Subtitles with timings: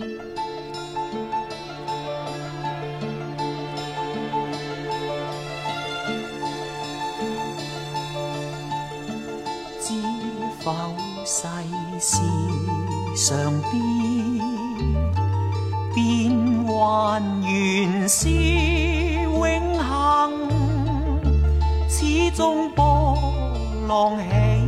[0.00, 0.06] 知
[10.60, 10.72] 否
[11.24, 11.46] 世
[11.98, 12.18] 事
[13.14, 14.40] 常变，
[15.94, 20.32] 变幻原是永恒，
[21.88, 23.18] 始终波
[23.86, 24.59] 浪起。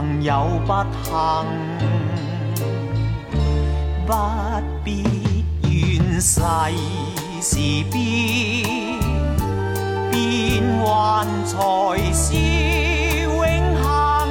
[0.00, 1.12] 幸有不幸，
[4.06, 4.12] 不
[4.84, 5.02] 必
[5.68, 6.40] 怨世
[7.40, 7.58] 事
[7.90, 7.96] 变。
[10.10, 11.56] 变幻才
[12.12, 12.36] 是
[13.24, 13.42] 永
[13.82, 14.28] 恒，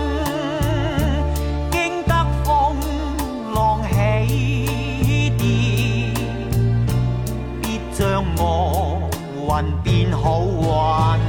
[1.69, 2.13] 经得
[2.45, 2.77] 风
[3.53, 5.43] 浪起跌，
[7.61, 9.09] 必将恶
[9.49, 9.49] 运
[9.83, 11.26] 变好运。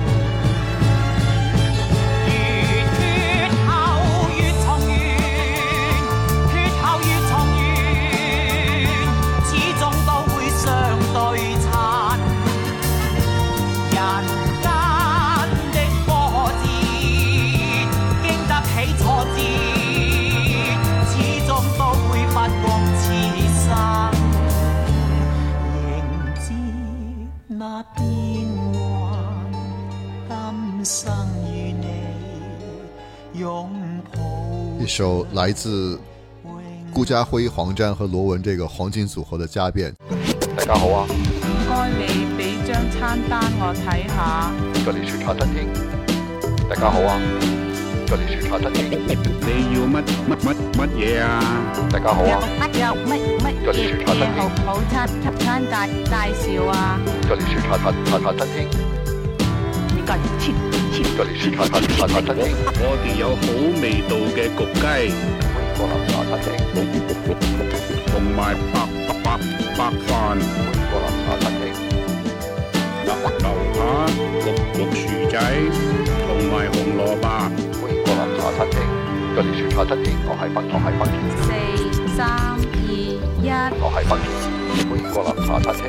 [34.89, 36.01] 首来自
[36.95, 39.93] 顾家辉、黄沾和罗文这个黄金组合的《家变》。
[40.57, 41.13] 大家好啊，唔
[41.69, 44.51] 該你俾張餐單我睇下。
[44.85, 45.69] 这里是茶餐厅。
[46.69, 47.21] 大家好啊，
[48.07, 48.89] 这里是茶餐厅。
[48.91, 51.45] 你要乜乜乜乜嘢啊？
[51.93, 52.41] 大家好啊，
[52.73, 55.07] 有乜乜這裡是茶餐廳好好餐
[55.39, 56.99] 餐介介紹啊？
[57.29, 58.67] 这里是茶餐茶茶餐厅。
[60.99, 62.35] 切这里是茶餐厅。
[62.83, 63.47] 我哋有好
[63.79, 64.83] 味道嘅焗雞，
[65.47, 66.47] 歡迎光臨茶餐廳。
[68.11, 68.39] 同埋
[68.75, 68.77] 白
[69.23, 69.39] 白
[69.79, 71.63] 白飯、歡迎光臨茶餐廳。
[73.05, 73.47] 牛牛
[73.79, 73.81] 扒、
[74.43, 75.39] 綠綠薯仔，
[76.27, 77.25] 同埋紅蘿蔔。
[77.79, 78.75] 歡迎光臨茶餐廳。
[79.37, 81.17] 這里是茶餐廳，我係北，我係北田，
[81.47, 81.49] 四
[82.17, 82.91] 三二
[83.39, 83.47] 一。
[83.79, 84.27] 我係北田。
[84.83, 85.87] 歡迎光臨茶餐廳，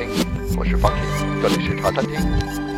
[0.56, 1.02] 我是北田。
[1.42, 2.69] 這里是茶餐廳。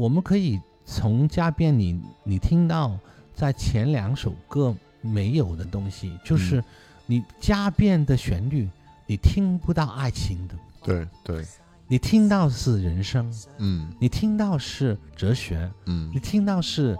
[0.00, 2.98] 我们可以从家变里你听到
[3.34, 6.64] 在前两首歌没有的东西，就是
[7.04, 8.66] 你加变的旋律，
[9.06, 11.44] 你听不到爱情的，对对，
[11.86, 13.92] 你听到是人生，嗯。
[14.00, 16.10] 你听到是哲学，嗯。
[16.14, 16.96] 你听到是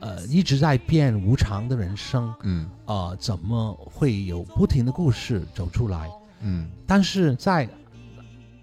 [0.00, 2.68] 呃一直在变无常的人生，嗯。
[2.86, 6.10] 呃怎么会有不停的故事走出来？
[6.40, 6.68] 嗯。
[6.88, 7.68] 但是在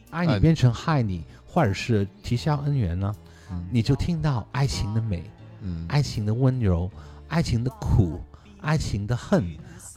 [0.10, 0.38] 爱你。
[0.42, 3.14] 变成害你，或者是啼笑恩怨呢，
[3.52, 5.24] 嗯你就听到爱情的美。
[5.64, 6.90] 嗯爱情的温柔，
[7.28, 8.20] 爱情的苦，
[8.62, 9.46] 爱情的恨，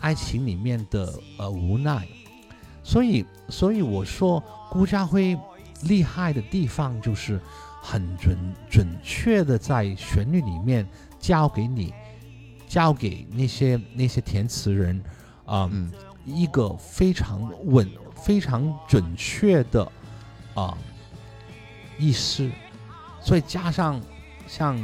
[0.01, 2.07] 爱情里面的呃无奈。
[2.83, 5.39] 所以，所以我说顾家辉
[5.85, 7.41] 厉害的地方就是
[7.81, 8.37] 很准
[8.69, 10.87] 准确的在旋律里面
[11.19, 11.95] 教给你，
[12.69, 15.03] 教给那些那些填词人
[15.47, 15.91] 啊、嗯
[16.27, 19.93] 一个非常稳、非常准确的
[20.55, 20.77] 啊、
[21.99, 22.51] 意思，
[23.21, 24.01] 所以加上
[24.47, 24.77] 像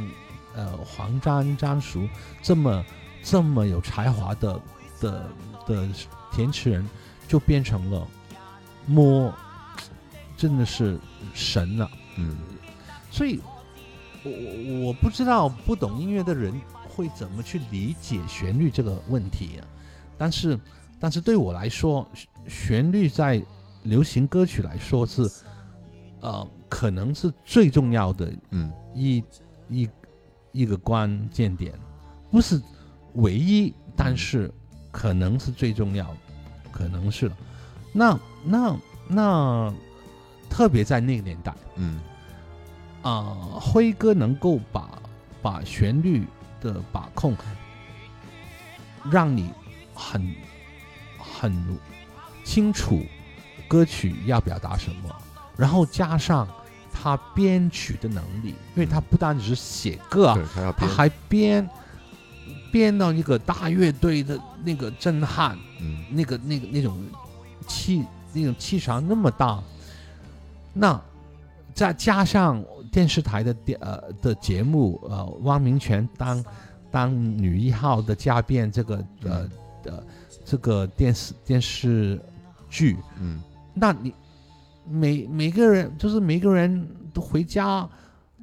[0.55, 2.07] 呃黄沾沾叔
[2.41, 2.85] 这么
[3.23, 4.61] 这么有才华的
[4.99, 5.29] 的
[5.67, 5.87] 的
[6.31, 6.87] 填词人，
[7.27, 8.07] 就变成了
[8.85, 9.33] 摸，
[10.35, 10.99] 真的是
[11.33, 11.89] 神了。
[12.17, 12.37] 嗯
[13.09, 13.39] 所以，
[14.23, 16.53] 我我我不知道不懂音乐的人
[16.87, 19.67] 会怎么去理解旋律这个问题啊。
[20.17, 20.59] 但是，
[20.99, 23.43] 但是对我来说，旋旋律在
[23.83, 25.29] 流行歌曲来说是，
[26.21, 29.21] 呃，可能是最重要的嗯一
[29.67, 29.89] 一
[30.53, 31.77] 一个关键点，
[32.31, 32.59] 不是
[33.15, 34.49] 唯一，但是
[34.89, 36.17] 可能是最重要的，
[36.71, 37.29] 可能是。
[37.91, 38.77] 那那
[39.09, 39.73] 那，
[40.49, 41.53] 特别在那个年代。
[41.75, 41.99] 嗯
[43.01, 45.01] 啊、辉哥能够把
[45.41, 46.25] 把旋律
[46.61, 47.35] 的把控，
[49.11, 49.51] 让你
[49.93, 50.33] 很
[51.17, 51.77] 很
[52.45, 53.01] 清楚
[53.67, 55.13] 歌曲要表达什么，
[55.57, 56.47] 然后加上
[56.91, 61.67] 他编曲的能力，因为他不单只是写歌啊对，，他还编
[62.71, 66.05] 编到一个大乐队的那个震撼，嗯。
[66.11, 67.01] 那个那个那种
[67.67, 68.03] 气
[68.33, 69.61] 那种气场那么大，
[70.73, 71.01] 那
[71.73, 76.43] 再加上电视台的电呃的节目，呃，汪明荃当
[76.91, 79.49] 当女一号的嘉宾这个呃
[79.85, 80.03] 呃
[80.43, 82.21] 这个电视电视
[82.69, 83.41] 剧，嗯。
[83.73, 84.13] 那你
[84.85, 87.87] 每每个人就是每个人都回家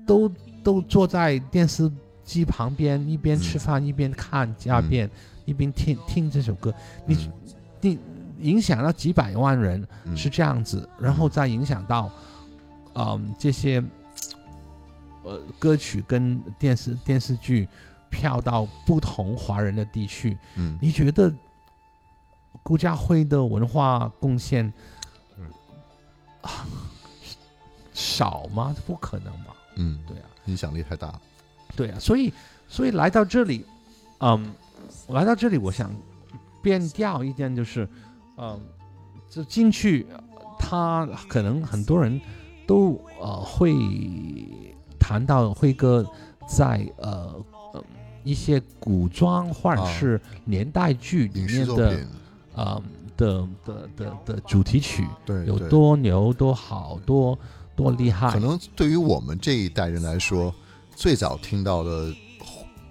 [0.06, 0.28] 都
[0.62, 1.90] 都坐在电视
[2.24, 5.10] 机旁边，一边嗯吃饭、一边看家变，
[5.44, 6.72] 一边听听这首歌，
[7.06, 7.32] 你、嗯。
[7.80, 7.98] 你
[8.40, 10.16] 影响到几百万人嗯。
[10.16, 12.10] 是这样子，然后再影响到，
[12.94, 13.82] 嗯，这些
[15.24, 17.68] 呃歌曲跟电视电视剧
[18.10, 20.78] 票到不同华人的地区，嗯。
[20.80, 21.32] 你觉得
[22.62, 24.72] 顾家辉的文化贡献，
[26.48, 26.66] 啊
[27.92, 28.74] 少吗？
[28.86, 29.54] 不可能吧？
[29.76, 31.20] 嗯，对啊，影响力太大了。
[31.76, 32.32] 对啊，所以
[32.68, 33.64] 所以来到这里，
[34.20, 34.52] 嗯，
[35.08, 35.90] 来到这里，我想
[36.62, 37.88] 变调一点，就是，
[38.36, 38.60] 嗯，
[39.28, 40.06] 就进去，
[40.58, 42.20] 他可能很多人
[42.66, 43.74] 都呃会
[44.98, 46.04] 谈到辉哥
[46.48, 47.34] 在呃
[47.72, 47.84] 呃
[48.24, 52.06] 一些古装或者啊是年代剧里面的作品，
[52.54, 52.82] 呃
[53.18, 57.36] 的的的的主题曲有对有多牛多好多
[57.76, 60.54] 多厉害可，能对于我们这一代人来说，
[60.94, 62.14] 最早听到的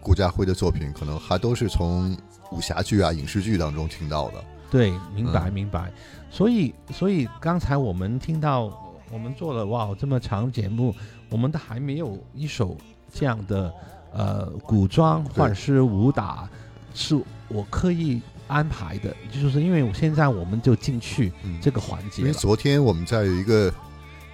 [0.01, 2.15] 顾家辉的作品，可能还都是从
[2.51, 4.43] 武侠剧啊、影视剧当中听到的。
[4.69, 5.91] 对，明白嗯明白。
[6.29, 8.71] 所以所以刚才我们听到
[9.09, 10.93] 我们做了哇这么长节目，
[11.29, 12.75] 我们都还没有一首
[13.11, 13.73] 这样的
[14.13, 16.49] 呃古装或者是武打，
[16.93, 22.27] 是我刻意安排的，就是因为我现在我们就进去嗯，这个环节了。
[22.27, 23.73] 因为昨天我们在有一个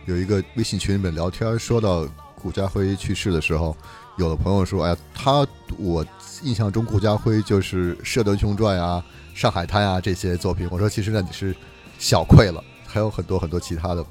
[0.06, 3.76] 有一个微信群里面聊天，说到顾家辉去世的时候，
[4.18, 5.46] 有的朋友说：“哎呀，他
[5.78, 6.06] 我
[6.44, 9.04] 印象中顾家辉就是《射雕英雄传》啊、
[9.40, 11.56] 《上海滩》啊这些作品。”我说：“其实那你是
[11.98, 14.06] 小愧了，还有很多很多其他的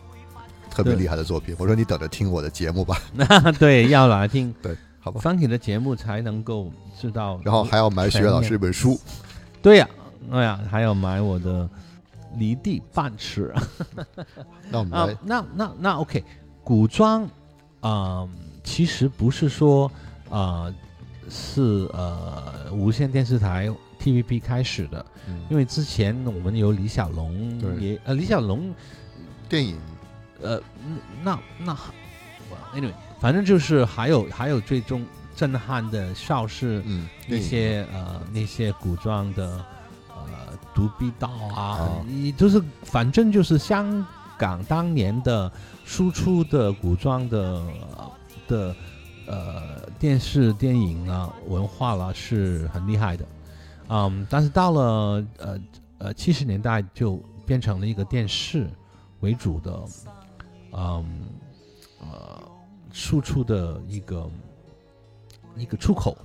[0.70, 2.98] 特别厉害的作品。”我说：“你等着听我的节目吧。
[3.12, 5.20] 那 对要来听”对，好吧。
[5.22, 7.38] Funky 的节目才能够知道。
[7.44, 8.98] 然后还要买许愿老师一本书，
[9.62, 9.88] 对呀、
[10.30, 11.68] 哎呀，还要买我的
[12.36, 13.52] 离地半尺。
[13.54, 13.62] 啊
[14.70, 16.22] 那我们来，那那那 OK，
[16.64, 17.28] 古装，
[17.82, 18.28] 嗯、
[18.64, 19.90] 其实不是说
[20.30, 20.74] 呃
[21.30, 23.68] 是呃无线电视台
[24.00, 25.40] TVB 开始的，嗯。
[25.50, 28.74] 因为之前我们有李小龙对也呃李小龙
[29.48, 29.78] 电影
[30.40, 30.60] 呃
[31.22, 31.76] 那那
[32.74, 39.64] anyway，反正就是还有还有最终震撼的邵氏嗯那些呃那些古装的
[40.08, 40.24] 呃
[40.74, 44.04] 独臂刀啊啊，你、就是反正就是香
[44.38, 45.50] 港当年的
[45.84, 47.38] 输出的古装的
[47.96, 48.12] 呃
[48.48, 48.76] 的
[49.26, 53.24] 呃电视电影啊文化了是很厉害的，
[53.88, 55.60] 嗯，但是到了呃
[55.98, 58.68] 呃七十年代就变成了一个电视
[59.20, 59.82] 为主的，
[60.72, 61.22] 嗯
[62.00, 62.42] 呃
[62.92, 64.28] 输出的一个
[65.56, 66.16] 一个出口。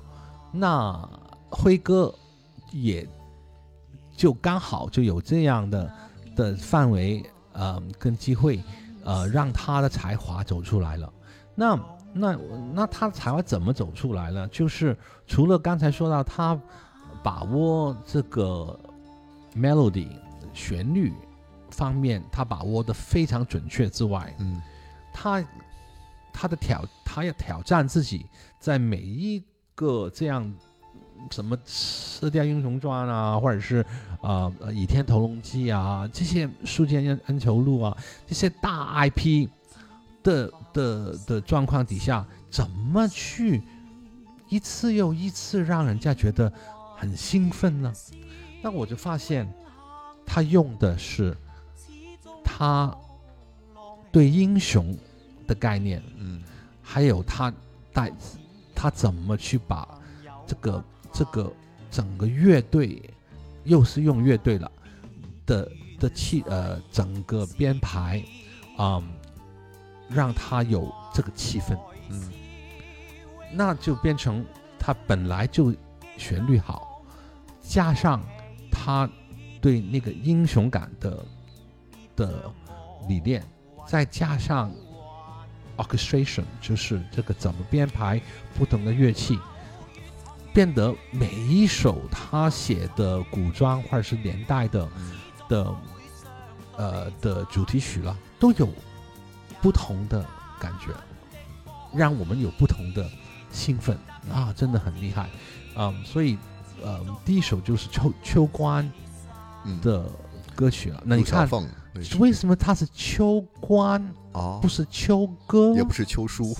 [0.52, 0.98] 那
[1.50, 2.14] 辉哥
[2.72, 3.08] 也
[4.16, 5.92] 就刚好就有这样的
[6.36, 8.62] 的范围，呃，跟机会，
[9.04, 11.12] 呃，让他的才华走出来了。
[11.56, 11.80] 那
[12.14, 12.38] 那
[12.74, 14.48] 那他才华怎么走出来呢？
[14.48, 16.60] 就是除了刚才说到他
[17.22, 18.80] 把握这个
[19.56, 20.08] melody
[20.54, 21.14] 旋律
[21.70, 24.62] 方面，他把握的非常准确之外，嗯
[25.14, 25.44] 他
[26.34, 26.84] 他的挑，
[27.18, 28.28] 他要挑战自己，
[28.60, 29.44] 在每一
[29.74, 30.54] 个这样
[31.32, 33.78] 什么《射雕英雄传》啊，或者是
[34.22, 37.98] 啊呃《倚天屠龙记》啊，这些《书剑恩恩仇录》啊，
[38.28, 39.50] 这些大 IP
[40.22, 43.64] 的的的状况底下，怎么去
[44.48, 46.54] 一次又一次让人家觉得
[46.96, 47.92] 很兴奋呢？
[48.62, 49.52] 那我就发现，
[50.24, 51.36] 他用的是
[52.44, 52.96] 他
[54.12, 54.96] 对英雄
[55.48, 56.44] 的概念，嗯
[56.90, 57.54] 还有他
[57.92, 58.10] 带
[58.74, 59.86] 他怎么去把
[60.48, 61.52] 这个这个
[61.92, 63.04] 整个乐队，
[63.66, 64.72] 又是用乐队了
[65.46, 68.24] 的的气呃整个编排，
[68.78, 69.04] 啊、
[70.08, 71.78] 让他有这个气氛，
[72.10, 72.32] 嗯。
[73.52, 74.46] 那就变成
[74.80, 75.76] 他本来就
[76.18, 77.04] 旋律好，
[77.62, 78.24] 加上
[78.72, 79.10] 他
[79.60, 81.26] 对那个英雄感的
[82.16, 82.52] 的
[83.10, 83.44] 理念，
[83.86, 84.72] 再加上
[85.78, 88.22] orchestration，就是这个怎么编排
[88.58, 89.40] 不同的乐器，
[90.54, 95.12] 变得每一首他写的古装或者是年代的嗯。
[95.50, 95.76] 的
[96.76, 98.68] 呃的主题曲了，都有
[99.62, 100.26] 不同的
[100.60, 100.92] 感觉，
[101.94, 103.10] 让我们有不同的
[103.50, 103.98] 兴奋。
[104.30, 105.30] 啊，真的很厉害，
[105.78, 106.38] 嗯，所以
[106.84, 108.92] 呃，第一首就是秋秋官
[109.64, 110.04] 嗯，的
[110.54, 111.02] 歌曲了。
[111.06, 111.48] 那你看，
[111.98, 114.02] 那是为什么他是秋官，
[114.34, 115.74] 啊不，是秋歌？
[115.76, 116.56] 也不是秋书，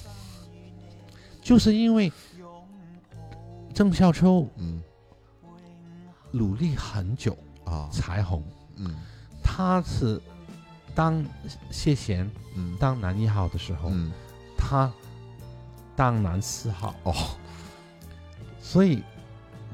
[1.42, 2.12] 就是因为
[3.74, 4.82] 郑少秋嗯。
[6.32, 8.44] 努力很久啊，才红，
[8.76, 8.96] 嗯。
[9.42, 10.22] 他是
[10.94, 11.26] 当
[11.72, 12.76] 谢贤嗯。
[12.80, 14.12] 当男一号的时候，嗯。
[14.58, 14.92] 他
[15.96, 16.94] 当男四号。
[17.04, 17.14] 哦，
[18.62, 19.02] 所以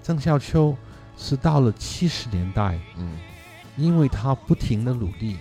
[0.04, 0.78] 郑少秋
[1.18, 3.18] 是到了七十年代，嗯。
[3.76, 5.36] 因为他不停的努力，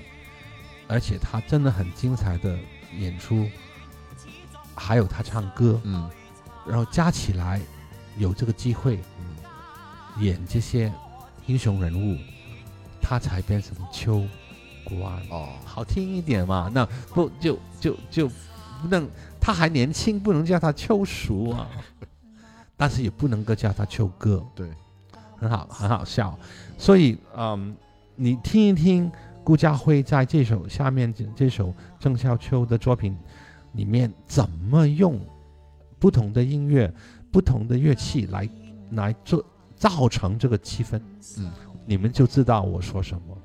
[0.92, 2.54] 而且他真的很精彩的
[2.98, 3.48] 演出，
[4.74, 6.10] 还有他唱歌，嗯。
[6.66, 7.58] 然后加起来
[8.18, 10.22] 有这个机会嗯。
[10.22, 10.92] 演这些
[11.46, 12.18] 英雄人物，
[13.00, 14.22] 他才变成秋
[14.84, 15.14] 官。
[15.30, 16.84] 哦，好听一点嘛，那
[17.14, 19.08] 不就就就不能，
[19.40, 21.66] 他还年轻，不能叫他秋叔啊，
[22.76, 24.70] 但是也不能够叫他秋哥，对，
[25.38, 26.38] 很好，很好笑。
[26.76, 27.74] 所以，嗯，
[28.14, 29.10] 你听一听
[29.44, 33.16] 顾嘉辉在这首下面这这首郑少秋的作品
[33.72, 35.20] 里面怎么用
[35.98, 36.92] 不同的音乐、
[37.30, 38.48] 不同的乐器来
[38.92, 39.44] 来做
[39.74, 41.00] 造成这个气氛，
[41.38, 41.50] 嗯，
[41.86, 43.36] 你们就知道我说什么。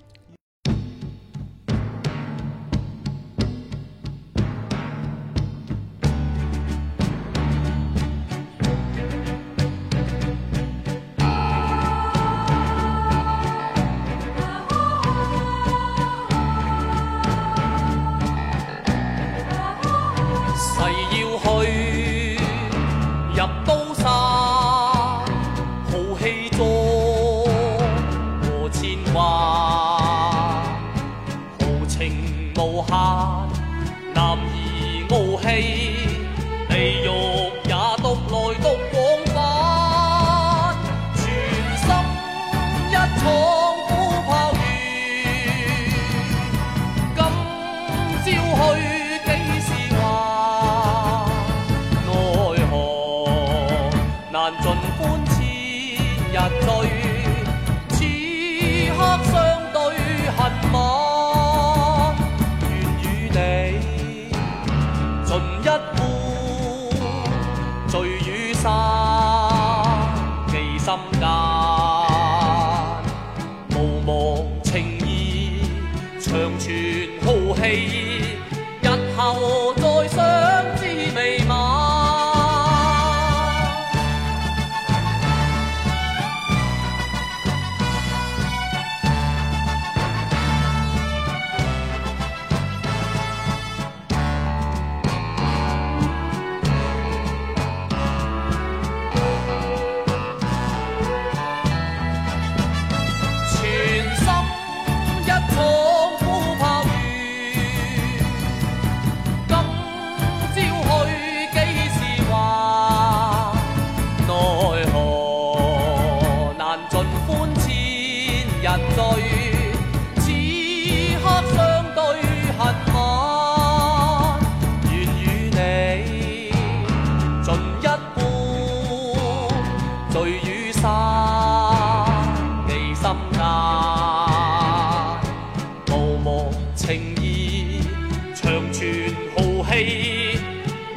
[138.67, 140.39] 長存浩氣，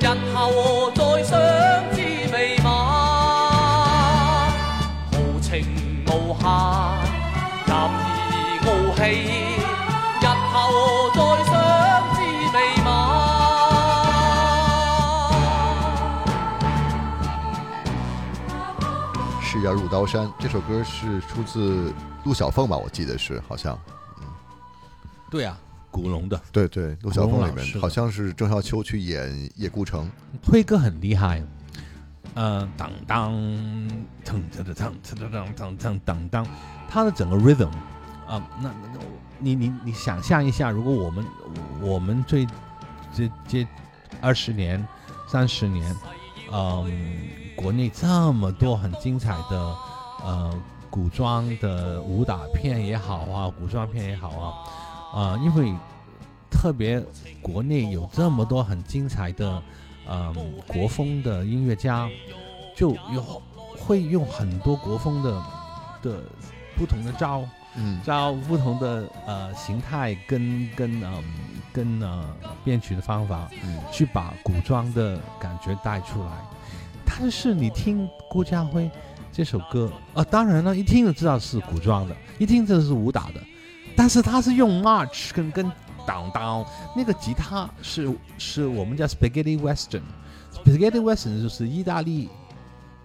[0.00, 1.38] 日後再相
[1.94, 2.00] 知
[2.32, 2.66] 未晚。
[5.12, 6.42] 豪情無限，
[7.66, 9.00] 男兒傲氣，
[10.20, 10.54] 日後
[11.14, 11.52] 再相
[12.14, 12.18] 知
[12.54, 12.88] 未晚。
[19.42, 22.76] 是要入刀山这首歌是出自陆小凤吧？
[22.76, 23.78] 我记得是，好像
[25.30, 25.56] 对啊，
[25.90, 26.40] 古龙的。
[26.52, 30.10] 对对，陆小凤里面好像是郑少秋去演叶孤城，
[30.44, 31.42] 辉哥很厉害，
[32.34, 33.32] 呃，当当，
[34.24, 36.46] 腾腾腾腾腾腾腾腾当当，
[36.88, 37.70] 他的整个 rhythm
[38.26, 39.00] 啊、那那那
[39.40, 41.24] 你你你想象一下，如果我们
[41.80, 42.46] 我们这
[43.12, 43.66] 这这
[44.20, 44.86] 二十年、
[45.26, 45.96] 三十年，
[46.52, 46.88] 嗯，
[47.56, 49.76] 国内这么多很精彩的
[50.22, 54.54] 呃古装的武打片也好啊，古装片也好啊，
[55.12, 55.74] 啊、因为
[56.50, 57.02] 特别
[57.42, 59.62] 国内有这么多很精彩的。
[60.12, 60.34] 嗯，
[60.66, 62.08] 国风的音乐家
[62.74, 63.40] 就有
[63.78, 65.30] 会用很多国风的
[66.02, 66.20] 的
[66.76, 67.44] 不同的招
[67.76, 71.22] 嗯招不同的呃形态跟跟嗯
[71.72, 72.28] 跟呃
[72.64, 76.30] 编曲的方法嗯去把古装的感觉带出来。
[77.06, 78.90] 但是你听顾家辉
[79.30, 83.40] 这首歌，啊，当然了，一听就知道是古装的，一听就是武打的，
[84.00, 85.70] 但是他是用 march 跟跟
[86.06, 86.64] 当当
[86.96, 92.30] 那个吉他是是我们叫 spaghetti western，spaghetti western 就是意大利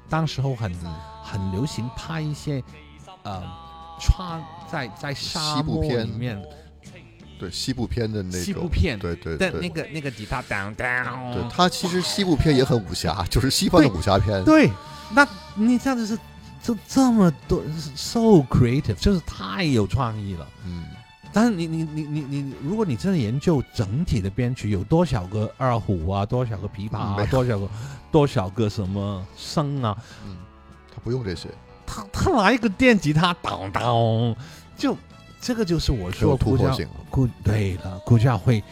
[0.09, 0.73] 当时候很
[1.21, 2.63] 很流行拍一些
[3.23, 3.43] 呃
[3.99, 6.41] 穿在在沙漠西部片里面
[7.37, 14.41] 对西部片的那种西部片对对对，那个那个吉他当当，对它其实西部片也很武侠，就是西方的武侠片。
[14.45, 14.71] 对，
[15.11, 16.17] 那你这样子是
[16.65, 17.61] 就这么多
[17.95, 18.19] ，so
[18.49, 20.47] creative，就是太有创意了。
[20.65, 20.85] 嗯，
[21.31, 27.69] 但是你你你你你，如果你真的研究整体的编曲，有多少个二胡啊，多少个琵琶啊，多少个
[28.11, 29.95] 多少个什么笙啊，
[30.25, 30.37] 嗯，
[30.91, 31.49] 他不用这些，
[31.85, 34.35] 他他拿一个电吉他当当，
[34.75, 34.97] 就
[35.39, 36.87] 这个就是我说突破性。
[37.11, 38.63] 顾对了，顾家辉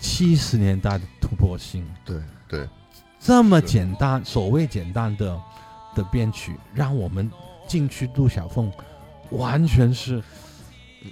[0.00, 1.82] 七十年代的突破性。
[2.04, 2.68] 对对，
[3.18, 5.40] 这么简单，所谓简单的
[5.98, 7.28] 的编曲，让我们
[7.66, 8.70] 进去杜小凤，
[9.30, 10.22] 完全是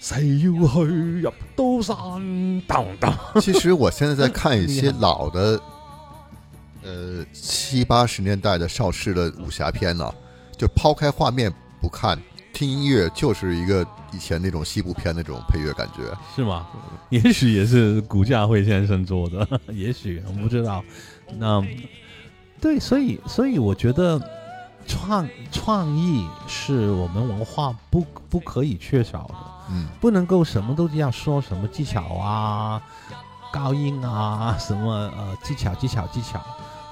[0.00, 3.12] 谁要去入刀山，当当。
[3.42, 5.60] 其实我现在在看一些 老的，
[6.84, 10.10] 呃七八十年代的邵氏的武侠片呢、
[10.56, 12.18] 就抛开画面不看，
[12.52, 16.02] 听音乐就是一个以前那种西部片那种配乐感觉。
[16.34, 16.66] 是吗？
[17.10, 20.82] 也许也是古家辉先生做的， 也许我不知道。
[21.38, 21.62] 那
[22.60, 24.18] 对，所以所以我觉得
[24.86, 29.34] 创创意是我们文化不不可以缺少的。
[29.70, 32.80] 嗯，不能够什么都这样说什么技巧啊、
[33.52, 36.40] 高音啊、什么呃技巧、技巧、技巧。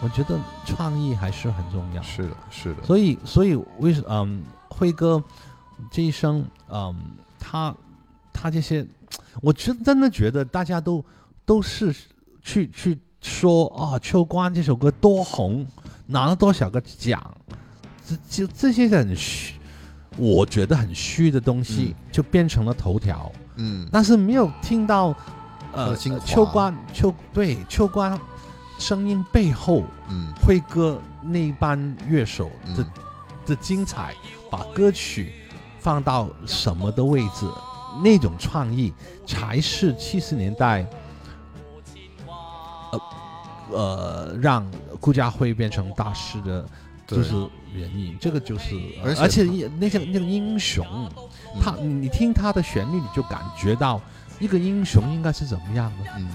[0.03, 2.03] 我觉得创意还是很重要。
[2.03, 5.23] 是的，是的，所以，所以为什嗯，辉哥
[5.91, 6.95] 这一生，嗯，
[7.39, 7.75] 他
[8.33, 8.85] 他这些，
[9.41, 11.03] 我真真的觉得大家都
[11.47, 11.95] 都是
[12.43, 15.65] 去去说啊，《秋官》这首歌多红，
[16.07, 17.35] 拿了多少个奖，
[18.07, 19.55] 这就这些很虚，
[20.17, 23.31] 我觉得很虚的东西，就变成了头条。
[23.57, 25.15] 嗯，但是没有听到，
[25.73, 28.19] 呃秋官秋对秋官
[28.79, 30.33] 声音背后，嗯。
[30.43, 32.87] 辉哥那班乐手的、嗯。
[33.47, 34.15] 的精彩，
[34.51, 35.35] 把歌曲
[35.79, 37.47] 放到什么的位置，
[38.03, 38.91] 那种创意
[39.27, 40.87] 才是七十年代，
[42.91, 43.01] 呃
[43.71, 44.67] 呃，让
[44.99, 46.69] 顾家辉变成大师的，对
[47.07, 47.33] 就是
[47.73, 48.17] 原因。
[48.21, 50.87] 这个就是，呃而且而且那些那个英雄，
[51.61, 54.01] 他你你听他的旋律，你就感觉到
[54.39, 56.11] 一个英雄应该是怎么样的。
[56.17, 56.29] 嗯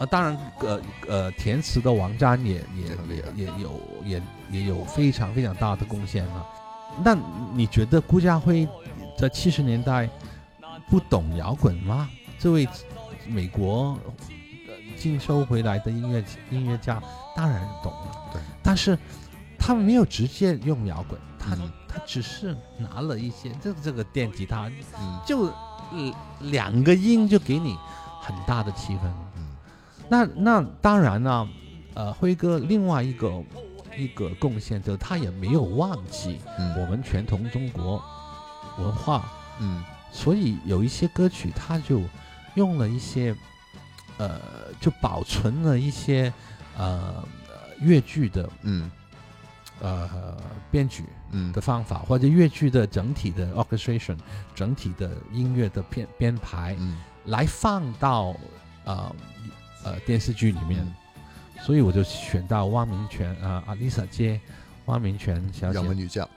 [0.00, 6.46] 啊，当然，呃呃，填词的王詹也也也有也也有非常非常大的贡献啊。
[7.04, 7.14] 那
[7.52, 8.66] 你觉得顾家辉
[9.18, 10.08] 在七十年代
[10.88, 12.08] 不懂摇滚吗？
[12.38, 12.66] 这位
[13.26, 13.98] 美国
[14.66, 16.98] 呃进修回来的音乐音乐家
[17.36, 18.98] 当然懂了，对，但是
[19.60, 21.70] 他没有直接用摇滚，他、嗯。
[21.92, 25.46] 他只是拿了一些这这个电吉他，嗯就
[25.90, 27.76] 呃两个音就给你
[28.20, 29.12] 很大的气氛。
[29.36, 29.56] 嗯。
[30.08, 31.48] 那那当然呢，
[31.94, 33.42] 呃，辉哥另外一个
[33.96, 36.38] 一个贡献就是他也没有忘记
[36.76, 38.00] 我嗯们传统中国
[38.78, 39.84] 文化，嗯。
[40.12, 42.00] 所以有一些歌曲他就
[42.54, 43.34] 用了一些，
[44.18, 44.40] 呃，
[44.80, 46.32] 就保存了一些
[46.76, 47.24] 呃
[47.80, 48.88] 越剧的嗯
[49.80, 50.36] 呃
[50.70, 51.52] 编曲嗯。
[51.52, 54.16] 的方法，或者越剧的整体的 orchestration，
[54.54, 56.98] 整体的音乐的编编排，嗯。
[57.26, 58.34] 来放到
[58.84, 59.14] 呃
[59.84, 60.94] 呃电视剧里面，嗯。
[61.62, 64.40] 所以我就选到汪明荃啊阿丽莎街，
[64.86, 65.72] 汪明荃小姐。
[65.72, 66.28] 两个女将。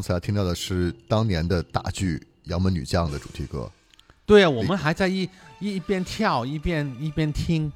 [0.00, 3.70] 刚才听到的是当年的大剧《杨门女将》的主题歌。
[4.24, 7.70] 对啊，我们还在一一一边跳一边一边听，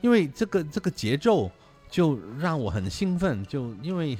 [0.00, 1.50] 因为这个这个节奏
[1.90, 4.16] 就让我很兴奋，就因为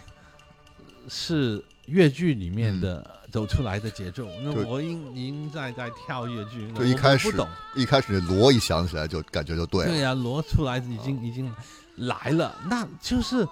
[1.09, 9.91] 是越剧里面的走出来的节奏，那就我已经在在跳越剧，就一开始不懂，一开始锣一响起来，就感觉就对了。
[9.91, 11.51] 对呀、罗出来已经已经
[11.97, 13.49] 来了，那就是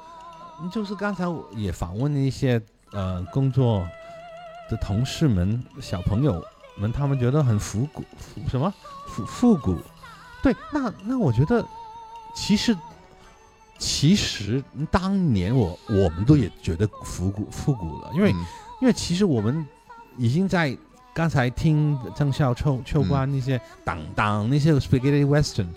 [0.71, 2.61] 就是刚才我也访问了一些
[2.95, 3.87] 呃工作
[4.71, 6.43] 的同事们、小朋友
[6.79, 8.73] 们，他们觉得很复古，复什么
[9.09, 9.77] 复复古？
[10.43, 11.63] 对，那那我觉得
[12.35, 12.77] 其实
[13.79, 18.45] 其实当年我我们都也觉得复古复古了，因为、嗯
[18.81, 19.67] 因为其实我们
[20.19, 20.77] 已经在
[21.15, 25.69] 刚才听郑孝秋秋官那些当当那些 spaghetti western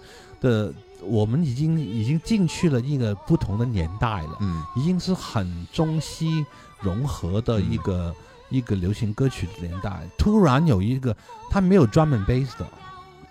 [0.41, 6.45] 的，我们已经已经进去了一个不同的年代了，嗯已经是很中西
[6.79, 8.15] 融合的一个、
[8.49, 10.01] 一个流行歌曲的年代。
[10.17, 11.15] 突然有一个，
[11.49, 12.67] 他没有专门 bass 的，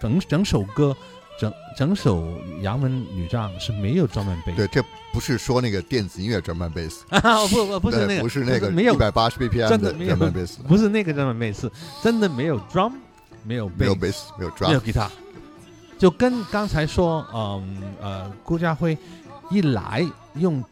[0.01, 0.97] 整整首歌。
[1.39, 2.23] 整整首
[2.63, 4.83] 《杨门女将》是没有专门 bass，对，这
[5.13, 11.71] 不是说那个电子音乐专门贝斯， 啊，不不不是那个，不是那个没有一百八十 BPM 真的没有专门贝斯，不是那个专门贝斯，
[12.03, 12.91] 真的没有 drum，
[13.43, 15.11] 没有没有 bass，贝斯，没有没有 drum，吉他，
[15.99, 18.97] 就跟刚才说，嗯呃，顾家辉
[19.51, 20.03] 一来
[20.37, 20.65] 用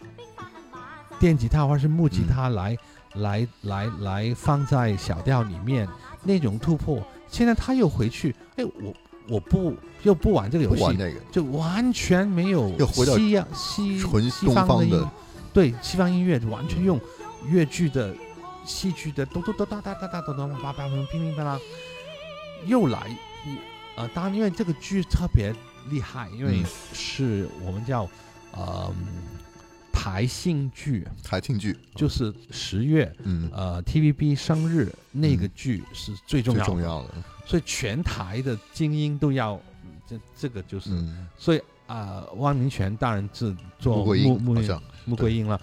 [1.25, 2.77] 电吉他或是木吉他来、
[3.15, 5.89] 来来来放在小调里面
[6.23, 8.95] 那种突破，现在他又回去，哎，我
[9.27, 15.09] 我不又不玩这个游戏，玩那个，就完全没有西洋西纯西方方的
[15.51, 17.01] 对西方音乐就完全用
[17.47, 18.15] 越剧的
[18.67, 21.59] 戏剧的咚咚咚哒哒哒哒咚咚叭叭砰乒乒乓啷，
[22.67, 25.55] 又来啊呃，当然因为这个剧特别
[25.89, 26.65] 厉害，因为嗯。
[26.93, 28.07] 是我们叫
[28.53, 28.95] 呃
[29.95, 37.15] 台庆剧，台庆剧，就是十月嗯，呃 TVB 生日那个剧是最重最要的，重要的，
[37.47, 39.59] 所以全台的精英都要
[40.07, 45.59] 这这个就是，嗯，所以啊、呃汪明荃当然是做穆桂木木英好像，穆桂英了，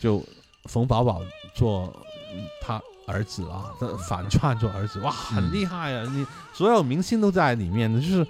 [0.00, 0.24] 就
[0.64, 1.22] 冯宝宝
[1.54, 1.94] 做
[2.34, 6.10] 嗯他儿子啊，这反串做儿子，哇，很嗯厉害啊！
[6.10, 8.26] 你所有明星都在里面的，就是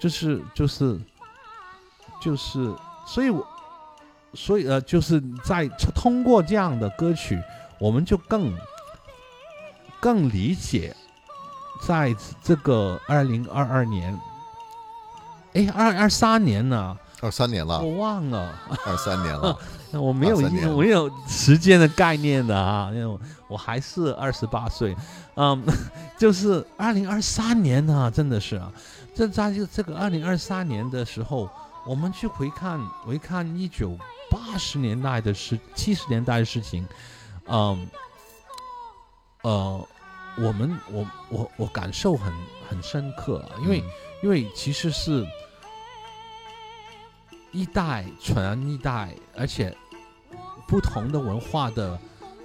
[0.00, 1.00] 就是就是
[2.20, 2.74] 就是，
[3.06, 3.46] 所以我
[4.34, 7.40] 所以呃，就是在通过这样的歌曲，
[7.78, 8.54] 我们就更
[10.00, 10.94] 更理解，
[11.86, 14.18] 在这个二零二二年，
[15.54, 18.52] 哎，二二三年呢，二三年了，我忘了。
[18.84, 19.58] 二三年了，
[19.92, 20.74] 我没有23年了。
[20.74, 24.94] 我没有时间的概念的啊，因为我我还是二十八岁，
[25.34, 25.64] 嗯，
[26.18, 28.70] 就是二零二三年呢、真的是啊，
[29.14, 31.48] 这在这这个二零二三年的时候，
[31.86, 33.98] 我们去回看回看一九
[34.38, 36.86] 八十年代的事，七十年代的事情，
[37.46, 37.88] 嗯，
[39.42, 39.88] 呃，
[40.38, 42.32] 我们我我我感受很
[42.68, 45.24] 很深刻啊，因为、嗯因为其实是
[47.52, 49.72] 一代传一代，而且
[50.66, 51.96] 不同的文化的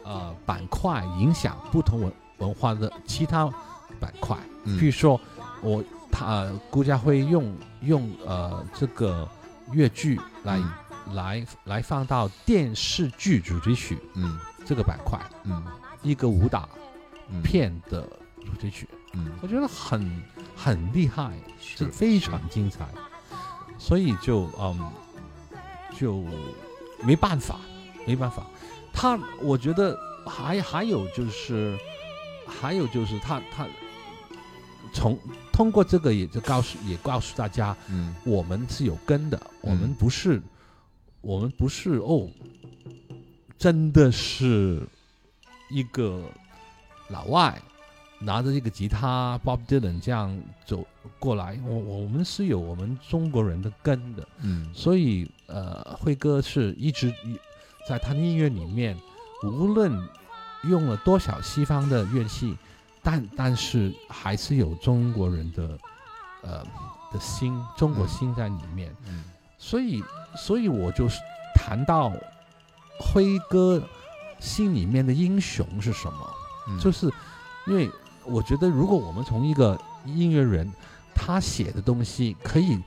[0.04, 3.52] 呃板块影响不同文文化的其他
[4.00, 4.38] 板块。
[4.66, 5.20] 嗯譬如说，
[5.64, 9.28] 我他、呃顾家辉用用呃这个
[9.72, 10.72] 越剧来、嗯
[11.12, 14.40] 来来放到电视剧主题曲嗯。
[14.66, 15.62] 这个板块，嗯。
[16.02, 16.68] 一个武打
[17.30, 17.42] 嗯。
[17.42, 18.02] 片的
[18.46, 19.32] 主题曲，嗯。
[19.42, 20.22] 我觉得很
[20.56, 22.88] 很厉害，是是非常精彩，
[23.78, 24.92] 所以就嗯
[26.00, 26.24] 就
[27.04, 27.60] 没办法，
[28.08, 28.46] 没办法。
[28.94, 31.78] 他我觉得还还有就是
[32.48, 33.68] 还有就是他他
[34.94, 35.20] 从
[35.52, 38.16] 通过这个也就告诉也告诉大家，嗯。
[38.24, 40.42] 我们是有根的，我们不是
[41.24, 42.30] 我们不是哦，
[43.58, 44.86] 真的是
[45.72, 46.22] 一个
[47.08, 47.60] 老外
[48.20, 50.86] 拿着一个吉他，Bob Dylan 这样走
[51.20, 54.70] 过来，我我们是有我们中国人的根的，嗯。
[54.74, 57.14] 所以呃，辉哥是一直
[57.88, 58.98] 在他的音乐里面，
[59.44, 59.98] 无论
[60.64, 62.54] 用了多少西方的乐器，
[63.02, 65.80] 但但是还是有中国人的
[66.42, 66.66] 呃
[67.14, 68.94] 的心，中国心在里面。
[69.08, 69.24] 嗯
[69.64, 70.04] 所以，
[70.36, 71.22] 所以我就是
[71.56, 72.12] 谈到
[73.00, 73.82] 辉哥
[74.38, 76.30] 心里面的英雄是什么，
[76.68, 77.10] 嗯，就是
[77.66, 77.90] 因为
[78.26, 80.70] 我觉得，如果我们从一个音乐人
[81.16, 82.78] 他写的东西可以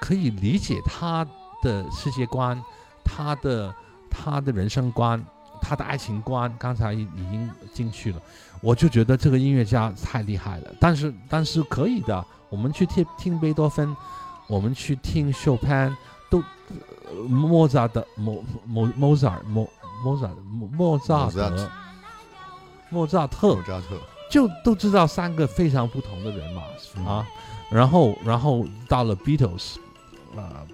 [0.00, 1.24] 可以理解他
[1.62, 2.60] 的世界观，
[3.04, 3.72] 他的
[4.10, 5.24] 他的人生观，
[5.62, 8.20] 他的爱情观，刚才已已经进去了，
[8.60, 10.74] 我就觉得这个音乐家太厉害了。
[10.80, 13.96] 但是但是可以的，我们去听听贝多芬，
[14.48, 15.96] 我们去听肖潘，
[16.30, 16.44] 都、呃
[17.28, 19.68] 莫扎的莫莫莫扎尔莫
[20.02, 20.16] 莫
[20.98, 21.70] 扎特。
[22.90, 23.98] 莫扎特莫，扎特，
[24.30, 26.62] 就都知道三个非常不同的人嘛，
[26.96, 27.26] 嗯啊，
[27.70, 29.76] 然后然后到了 Beatles，
[30.36, 30.64] 啊、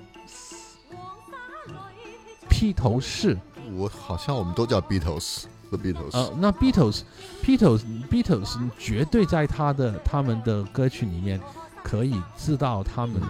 [2.50, 3.38] 披头士，
[3.74, 11.40] 我好像我们都叫 Beatles，The Beatles，、呃，那 Beatles，Beatles，Beatles 绝对在他的他们的歌曲里面
[11.82, 13.22] 可以知道他们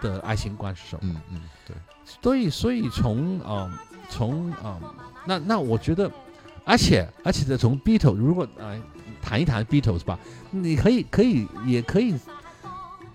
[0.00, 1.00] 的爱情观是什么。
[1.02, 1.42] 嗯嗯，对，
[2.22, 3.70] 所以所以从呃
[4.08, 4.80] 从呃
[5.26, 6.10] 那那我觉得，
[6.64, 8.80] 而且而且的从 Beatles 如果呃
[9.20, 10.18] 谈一谈 Beatles 吧，
[10.50, 12.14] 你可以可以也可以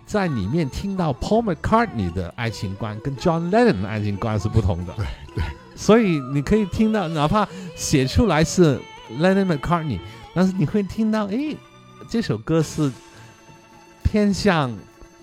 [0.06, 4.93] 在里面听到 Paul McCartney 的爱情观跟 John Lennon 的爱情观是不同的。
[4.93, 5.43] 对对。
[5.75, 8.79] 所以你可以听到，哪怕写出来是
[9.19, 9.99] Lennon McCartney，
[10.36, 11.58] 但是你会听到，诶，
[12.08, 12.91] 这首歌是
[14.03, 14.71] 偏向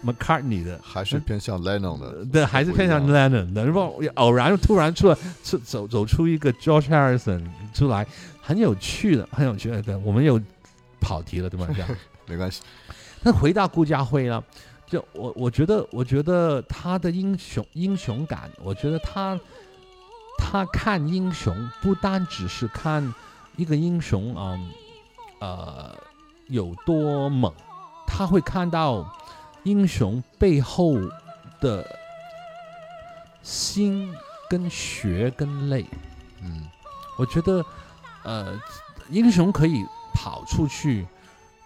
[0.04, 3.64] McCartney 的，还是偏向 Lennon 的，对，还是偏向 Lennon 的。
[3.64, 8.06] 然后偶然突然出来出走走出一个 George Harrison 出来，
[8.40, 9.82] 很有趣的，很有趣的。
[9.82, 10.40] 对我们又
[11.00, 11.66] 跑题了，对吧？
[11.74, 11.88] 这样。
[12.26, 12.62] 没关系，
[13.22, 14.42] 那回到顾家辉呢？
[14.86, 19.38] 就我我觉得，我觉得他的英雄英雄感，我觉得他
[20.38, 23.14] 他看英雄不单只是看
[23.56, 24.70] 一个英雄，嗯
[25.40, 25.96] 呃
[26.48, 27.52] 有多猛，
[28.06, 29.08] 他会看到
[29.64, 30.94] 英雄背后
[31.60, 31.86] 的
[33.42, 34.12] 心
[34.48, 35.86] 跟血跟泪。
[36.42, 36.66] 嗯
[37.18, 37.64] 我觉得，
[38.24, 38.58] 呃，
[39.10, 41.06] 英雄可以跑出去，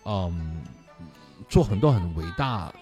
[0.04, 0.62] 嗯，
[1.48, 2.74] 做很多很伟大、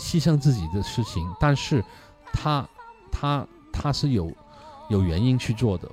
[0.00, 1.84] 牺牲自己的事情，但是
[2.32, 2.66] 他
[3.12, 4.32] 他他是有
[4.88, 5.86] 有原因去做的。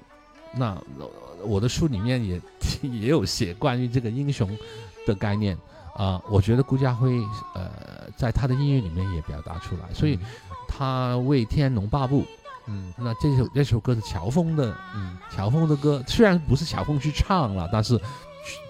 [0.54, 1.12] 那呃
[1.44, 2.42] 我的书里面也
[2.82, 4.58] 也有写关于这个英雄
[5.06, 5.58] 的概念
[5.96, 7.22] 啊、我觉得顾家辉
[7.54, 7.72] 呃
[8.18, 10.20] 在他的音乐里面也表达出来，所以
[10.68, 12.24] 他为天龙八部。
[12.68, 18.00] 嗯那这首这首歌是乔峰的嗯乔峰的歌，虽然不是乔峰去唱了，但是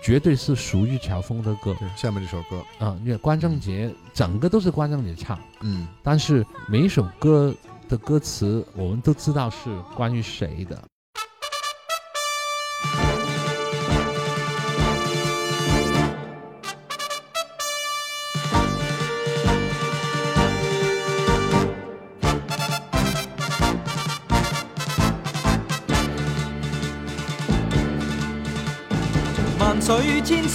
[0.04, 7.56] 绝对是属于乔峰的歌对，下面这首歌，啊、因为关正杰整个都是关正杰唱，嗯但是每一首歌
[7.88, 10.78] 的歌词我们都知道是关于谁的。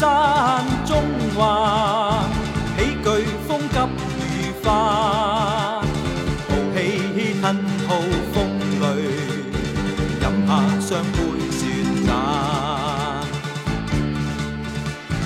[0.01, 0.97] 山中
[1.37, 2.25] 華，
[2.79, 3.07] 喜劇
[3.47, 3.77] 風急
[4.17, 4.25] 雨
[4.65, 4.67] 花，
[6.49, 6.79] 豪氣
[7.39, 7.45] 吞
[7.87, 7.89] 吐
[8.33, 8.35] 風
[8.81, 8.85] 雷，
[10.23, 11.15] 飲下雙杯
[11.51, 11.61] 雪
[12.07, 12.09] 盞，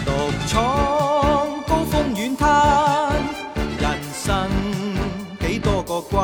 [0.04, 0.08] 獨
[0.48, 0.52] 闖
[1.68, 2.42] 高峰遠灘，
[3.78, 4.26] 人生
[5.38, 6.18] 幾多個關。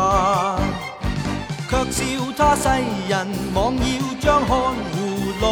[1.69, 2.03] 卻笑
[2.37, 2.69] 他世
[3.09, 3.15] 人
[3.55, 3.83] 妄要
[4.21, 4.51] 將看
[4.91, 4.99] 護
[5.41, 5.45] 路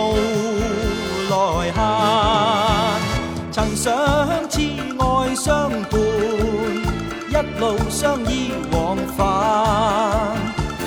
[1.31, 2.78] 來行。
[3.81, 3.95] 想
[4.51, 4.61] 痴
[4.99, 6.01] 愛相伴，
[7.31, 10.37] 一路相依往返。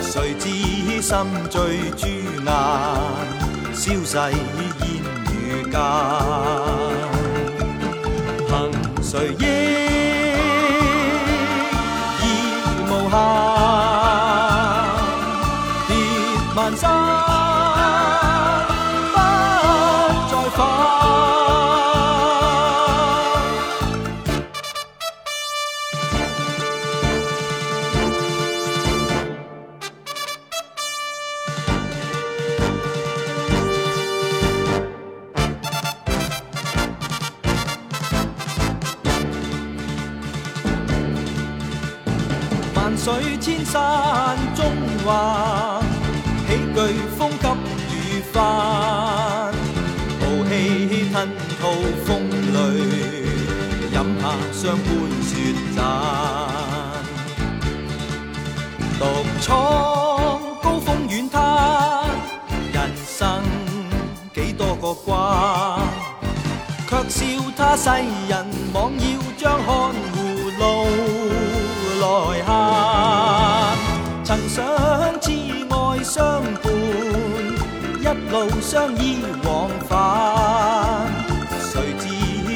[0.01, 0.49] 谁知
[1.01, 1.17] 心
[1.49, 2.05] 醉珠
[2.43, 2.51] 難，
[3.73, 4.17] 消逝
[4.81, 4.83] 煙
[5.31, 5.79] 雨間。
[8.49, 8.51] 憑
[9.01, 9.41] 誰憶
[12.19, 12.23] 已
[12.89, 13.15] 無限？
[15.87, 15.89] 跌
[16.53, 16.85] 萬山，
[45.11, 45.81] 中華，
[46.47, 46.79] 喜劇
[47.17, 47.45] 風急
[47.91, 47.95] 雨
[48.31, 48.39] 翻，
[50.19, 50.51] 豪氣
[51.11, 51.15] 吞
[51.59, 51.61] 吐
[52.05, 52.09] 風
[52.53, 52.55] 雷，
[53.91, 54.87] 饮下雙杯
[55.27, 55.29] 雪
[55.75, 55.79] 盞，
[58.99, 59.01] 獨
[59.41, 59.45] 闖
[60.63, 61.35] 高峰遠灘，
[62.71, 63.43] 人生
[64.35, 65.11] 幾多個關。
[66.87, 67.19] 卻笑
[67.57, 67.89] 他世
[68.29, 69.03] 人妄要
[69.37, 69.69] 將看
[70.13, 70.17] 護
[70.59, 70.63] 路
[72.01, 72.05] 來
[72.43, 72.90] 行。
[78.31, 81.11] 路相依往返。
[81.59, 82.07] 谁知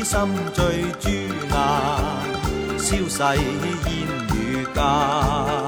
[0.06, 0.18] 心
[0.54, 1.56] 醉朱颜，
[2.80, 3.44] 消逝烟
[4.34, 5.65] 雨间。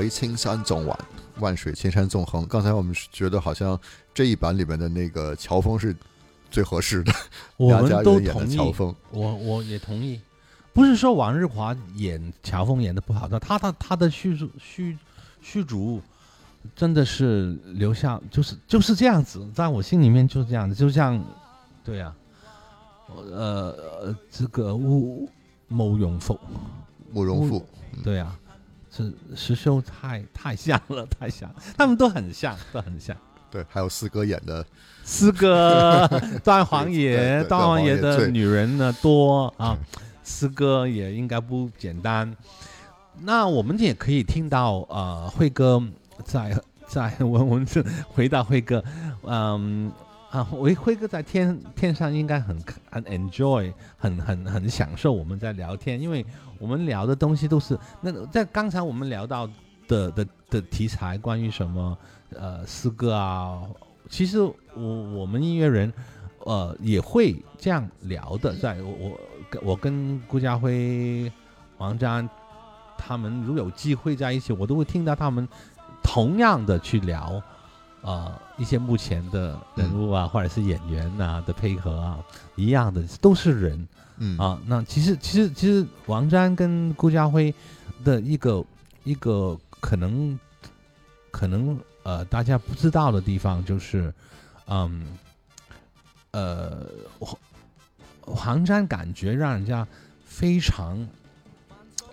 [0.00, 0.96] 水青山纵横，
[1.40, 2.46] 万水千山纵横。
[2.46, 3.78] 刚才我们是觉得好像
[4.12, 5.94] 这一版里面的那个乔峰是
[6.50, 7.12] 最合适的，
[7.56, 8.94] 我们都同意，乔峰。
[9.10, 10.20] 我我也同意。
[10.72, 14.98] 不是说王日华演乔峰演的不好，但他他他的叙述叙
[15.40, 16.02] 叙主
[16.74, 21.24] 真的是留下就是就是这样子，在我心里面就是这样子，就像
[21.84, 22.12] 对呀、
[23.06, 25.30] 呃呃这个慕
[25.68, 26.36] 慕容复，
[27.12, 27.64] 慕容复，
[28.02, 28.36] 对呀、
[28.96, 29.04] 这
[29.34, 33.16] 石秀太太像了，太像，他们都很像，都很像。
[33.50, 34.64] 对，还有四哥演的，
[35.02, 36.08] 四哥
[36.44, 39.76] 段皇对爷，对段皇爷的女人呢多 啊，
[40.22, 42.34] 四哥也应该不简单。
[43.20, 45.82] 那我们也可以听到，呃，辉哥
[46.24, 48.82] 在在我我们是回到辉哥，
[49.22, 49.90] 嗯
[50.34, 56.26] 啊，辉辉哥在天天上应该很很 enjoy，很很很享受我们在聊天，因为
[56.58, 59.48] 我们聊的东西都是那在刚才我们聊到
[59.86, 61.96] 的的的题材，关于什么
[62.34, 63.62] 呃诗歌啊，
[64.10, 64.82] 其实我
[65.14, 65.92] 我们音乐人
[66.40, 69.18] 呃也会这样聊的，在我我
[69.62, 71.30] 我跟顾家辉、
[71.78, 72.28] 王詹
[72.98, 75.46] 他们如有机会在一起，我都会听到他们
[76.02, 77.40] 同样的去聊。
[78.04, 82.18] 呃，一些目前的人物啊，或者是演员呐、的配合啊，
[82.54, 83.88] 一样的都是人，
[84.18, 84.36] 嗯。
[84.38, 87.52] 啊，那其实其实其实王詹跟顾家辉
[88.04, 88.62] 的一个
[89.04, 90.38] 一个可能
[91.30, 94.12] 可能呃大家不知道的地方就是，
[94.66, 95.16] 嗯
[96.32, 96.86] 呃
[97.18, 97.38] 黄
[98.20, 99.86] 黄詹感觉让人家
[100.26, 101.08] 非常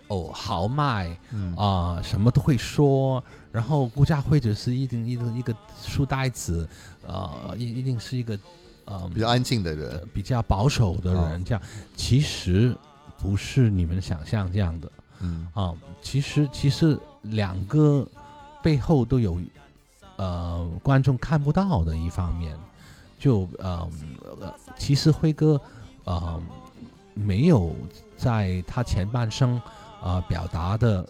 [0.08, 1.54] 哦豪迈嗯。
[1.58, 3.22] 啊、什么都会说，
[3.52, 6.68] 然后顾家辉只是一定一个一个书呆子，
[7.06, 8.40] 呃一一定是一个
[8.86, 11.28] 呃比较安静的呃人，比较保守的哦。
[11.30, 11.62] 人，这样
[11.96, 12.76] 其实
[13.18, 14.92] 不是你们想象这样的。
[15.20, 15.48] 嗯。
[15.54, 15.74] 啊。
[16.02, 18.08] 其实其实两个
[18.64, 19.40] 背后都有
[20.16, 22.58] 呃观众看不到的一方面，
[23.20, 23.88] 就呃
[24.40, 25.62] 呃，其实辉哥
[26.06, 26.42] 呃
[27.14, 27.76] 没有
[28.18, 29.58] 在他前半生
[30.02, 31.08] 啊、呃表达的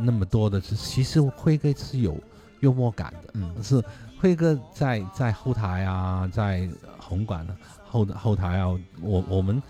[0.00, 2.16] 那么多的，其实辉哥是有
[2.60, 3.30] 幽默感的。
[3.34, 3.54] 嗯。
[3.62, 3.82] 是
[4.20, 7.46] 辉哥在在后台啊，在红馆
[7.88, 8.66] 后后台啊，
[9.00, 9.62] 我我们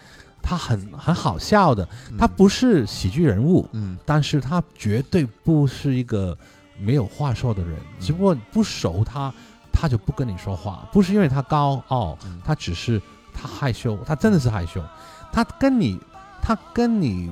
[0.43, 1.87] 他很很好笑的，
[2.19, 3.99] 他不是喜剧人物，嗯。
[4.07, 6.37] 但是他绝对不是一个
[6.79, 9.33] 没有话说的人，只不过不熟他，
[9.73, 12.41] 他就不跟你说话，不是因为他高傲，嗯。
[12.45, 13.01] 他只是
[13.35, 14.83] 他害羞，他真的是害羞，
[15.33, 16.01] 他跟你
[16.41, 17.31] 他跟你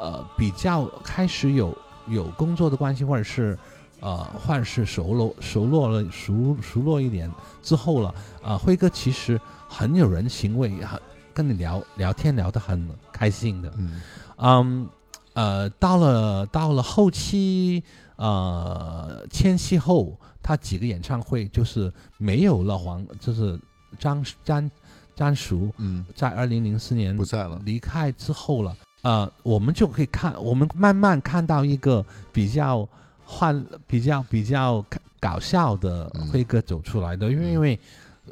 [0.00, 1.76] 呃比较开始有
[2.08, 3.58] 有工作的关系，或者是
[4.00, 7.30] 呃或者是熟络熟络了熟熟络一点
[7.62, 11.00] 之后了，啊、辉哥其实很有人情味，很
[11.34, 14.00] 跟你聊聊天聊得很开心的，嗯。
[14.38, 14.88] 嗯，
[15.32, 17.82] 呃，到了到了后期，
[18.16, 23.58] 呃，千禧后，他几个演唱会就是没有了黄，就是
[23.98, 24.70] 张张
[25.14, 26.04] 张叔嗯。
[26.14, 32.88] 在二零零四年不在了，离开之后了，呃，我们就可以看，我们慢慢看到一个比较
[33.24, 34.84] 欢、比较比较
[35.20, 37.78] 搞笑的嗯辉哥走出来的，因为嗯因为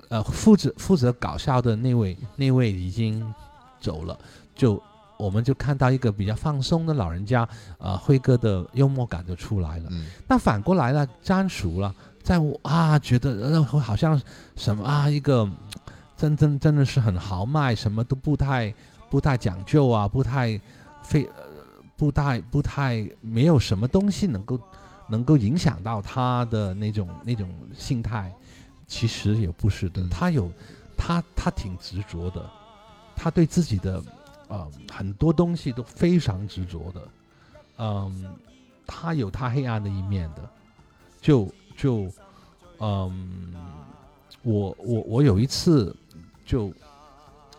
[0.08, 3.32] 呃负责负责搞笑的那位那位已经
[3.80, 4.18] 走了，
[4.56, 4.82] 就
[5.16, 7.48] 我们就看到一个比较放松的老人家，
[7.78, 9.84] 呃，辉哥的幽默感就出来了。
[9.90, 14.20] 嗯那反过来了，张熟了，在我啊觉得呃好像
[14.56, 15.48] 什么啊一个
[16.16, 18.74] 真真真的是很豪迈，什么都不太
[19.14, 20.60] 不太讲究啊，不太
[21.04, 21.44] 非呃
[21.96, 24.58] 不太不太没有什么东西能够
[25.08, 28.34] 能够影响到他的那种那种心态，
[28.88, 30.10] 其实也不是的，嗯。
[30.10, 30.50] 他有
[30.96, 32.44] 他他挺执着的，
[33.14, 34.02] 他对自己的
[34.48, 37.08] 呃很多东西都非常执着的，
[37.78, 38.34] 嗯，
[38.84, 40.50] 他有他黑暗的一面的，
[41.20, 42.10] 就就
[42.80, 43.54] 嗯，
[44.42, 45.94] 我我我有一次
[46.44, 46.72] 就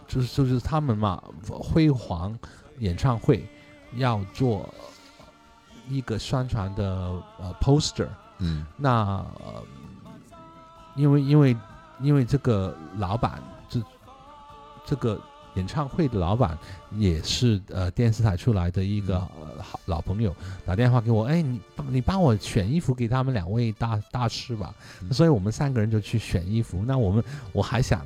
[0.08, 2.38] 就是就是他们嘛辉煌
[2.80, 3.48] 演唱会
[3.96, 4.72] 要做
[5.90, 6.84] 一个宣传的
[7.40, 8.08] 呃 poster，
[8.40, 9.64] 嗯那呃，
[10.96, 11.58] 因为因为
[12.02, 13.82] 因为这个老板，这
[14.86, 15.20] 这个
[15.56, 16.58] 演唱会的老板
[16.92, 20.36] 也是呃电视台出来的一个、呃好老朋友，
[20.66, 24.74] 打电话给我，哎，你帮你帮我选衣服给他们两位大大师吧。
[25.02, 26.84] 嗯所以我们三个人就去选衣服。
[26.86, 28.06] 那我们我还想。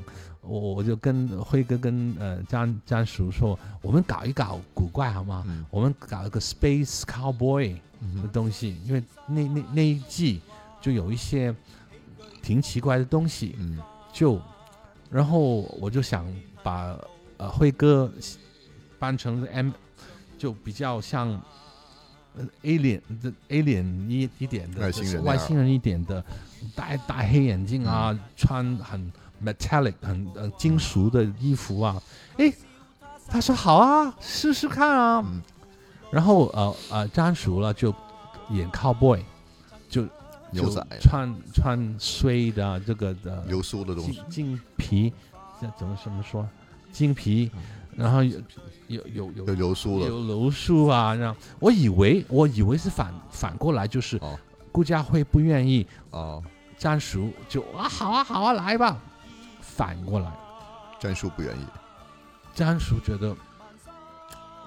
[0.49, 5.43] 我我就跟辉哥跟呃张张叔说，我们搞一搞古怪好吗？
[5.47, 5.63] 嗯。
[5.69, 10.41] 我们搞一个 Space Cowboy，的嗯东西，因为那那那一季
[10.81, 11.55] 就有一些
[12.41, 13.79] 挺奇怪的东西，嗯。
[14.11, 14.41] 就
[15.11, 16.25] 然后我就想
[16.63, 16.97] 把
[17.37, 18.11] 呃辉哥
[18.97, 19.69] 扮成 M，
[20.35, 21.29] 就比较像
[22.35, 26.25] 呃 alien 的 alien 一一点的外星人外星人一点的，
[26.75, 28.19] 戴戴黑眼镜啊，嗯。
[28.35, 29.11] 穿很
[29.43, 32.01] metallic 很呃金属的衣服啊，
[32.37, 32.53] 诶，
[33.27, 35.41] 他说好啊，试试看啊，嗯
[36.11, 37.93] 然后呃呃张熟了就
[38.49, 39.21] 演 cowboy，
[39.87, 40.09] 就就
[40.51, 45.13] 牛仔穿穿碎的啊这个的流苏的东西金，皮，
[45.61, 46.47] 这怎么怎么说？
[46.91, 47.51] 金皮，
[47.95, 48.41] 然后有
[48.87, 51.35] 有有有有流苏了有流苏啊，这样。
[51.59, 54.35] 我以为我以为是反反过来，就是哦
[54.71, 56.43] 顾家辉不愿意，哦。
[56.79, 58.97] 沾熟就啊好啊好啊来吧，
[59.80, 60.30] 反过来，
[60.99, 61.65] 战叔不愿意，
[62.53, 63.34] 詹叔觉得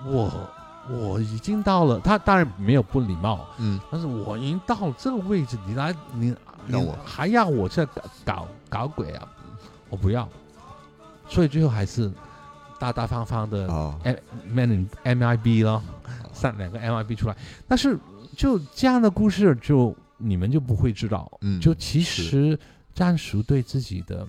[0.06, 0.48] 我
[0.88, 6.30] 我已经到了，他当然没有不礼貌，嗯，但是我已经到了这个位置，你来你
[6.64, 6.96] 你让我。
[7.04, 9.28] 还要我这搞搞搞鬼啊？
[9.90, 10.26] 我不要，
[11.28, 12.10] 所以最后还是
[12.78, 14.16] 大大方方的啊，M
[14.48, 15.82] Man MIB 咯，
[16.32, 17.36] 上两个 MIB 出来，
[17.68, 17.98] 但是
[18.34, 22.58] 就这样的故事就你们就不会知道，嗯就其实
[22.94, 24.26] 战叔对自己的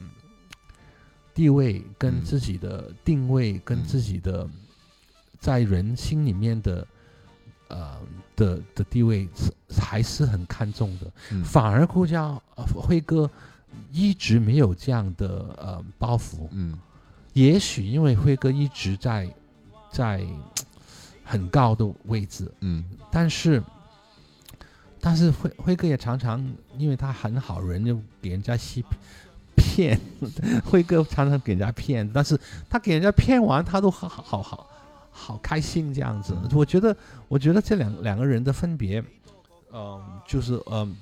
[1.34, 2.24] 地位、跟嗯。
[2.24, 4.48] 自己的定位、跟嗯自己的
[5.40, 6.88] 在人心里面的
[7.70, 8.00] 呃
[8.36, 11.44] 的的地位是还是很看重的，嗯。
[11.44, 13.30] 反而顾家呃辉哥
[13.92, 16.78] 一直没有这样的呃包袱，嗯。
[17.34, 19.28] 也许因为辉哥一直在
[19.92, 20.24] 在
[21.24, 22.86] 很高的位置，嗯。
[23.12, 23.64] 但是
[25.00, 26.46] 但是辉辉哥也常常
[26.78, 28.84] 因为他很好人，就给人家欺
[29.74, 30.00] 骗。
[30.70, 34.68] 辉哥常常给人家骗，但是他给人家骗完，他都好好好好
[35.12, 36.34] 好开心这样子。
[36.54, 36.96] 我觉得，
[37.28, 39.04] 我觉得这两两个人的分别，
[39.74, 40.96] 嗯、就是嗯。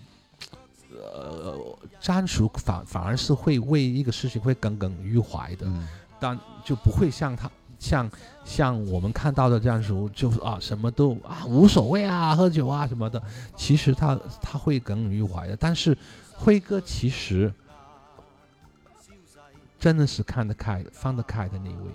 [1.14, 1.58] 呃，
[2.00, 5.88] 詹叔反反而是会为一个事情会耿耿于怀的，嗯
[6.20, 7.50] 但就不会像他
[7.80, 8.10] 像
[8.46, 13.22] 像我们看到的这样时候，就是啊什么都啊无所谓啊，喝酒啊什么的。
[13.56, 15.98] 其实他他会耿耿于怀的，但是
[16.36, 17.52] 辉哥其实
[19.82, 21.92] 真的是看得开、放得开的那位。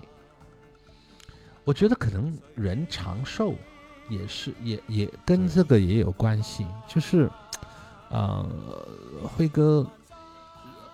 [1.63, 3.55] 我觉得可能人长寿
[4.09, 7.31] 也是也也跟这个也有关系，就是
[8.09, 8.45] 呃，
[9.23, 9.87] 辉哥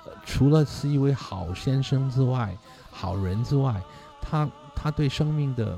[0.06, 2.56] 呃除了是一位好先生之外，
[2.91, 3.82] 好人之外，
[4.22, 5.78] 他他对生命的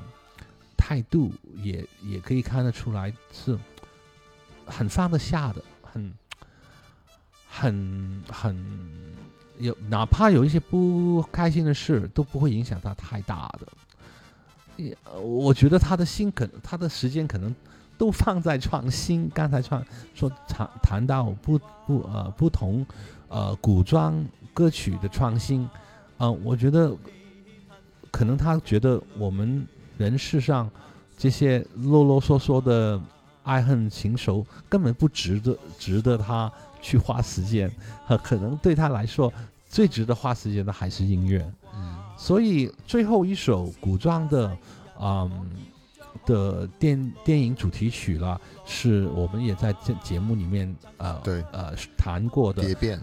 [0.75, 3.57] 态度也也可以看得出来是
[4.65, 6.13] 很放得下的，很
[7.49, 9.15] 很很
[9.59, 13.67] 有，哪怕有一些不开心的事，都不会影响他太大的。
[14.77, 17.53] 也我觉得他的心可能他的时间可能
[17.97, 19.29] 都放在创新。
[19.33, 19.81] 刚才创
[20.13, 22.85] 说谈谈到不不呃不同
[23.29, 25.67] 呃古装歌曲的创新，
[26.17, 26.93] 呃，我觉得
[28.11, 29.65] 可能他觉得我们
[29.97, 30.69] 人世上
[31.17, 33.01] 这些啰啰嗦嗦的
[33.43, 36.51] 爱恨情仇根本不值得值得他
[36.85, 37.71] 去花时间，
[38.07, 39.33] 呃， 可能对他来说
[39.67, 41.43] 最值得花时间的还是音乐。
[41.73, 41.97] 嗯。
[42.15, 44.55] 所以最后一首古装的，
[45.01, 45.49] 嗯
[46.27, 51.43] 的电电影主题曲了，是我们也在节节目里面呃对。
[51.51, 53.01] 呃谈过的，蝶变，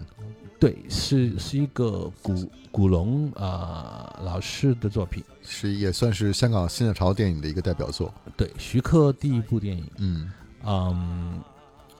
[0.59, 8.13] 对，是是一个古古龙呃老师的作品，是也算是香港新浪潮电影的一个代表作。
[8.37, 10.31] 对，徐克第一部电影，嗯。
[10.65, 11.41] 嗯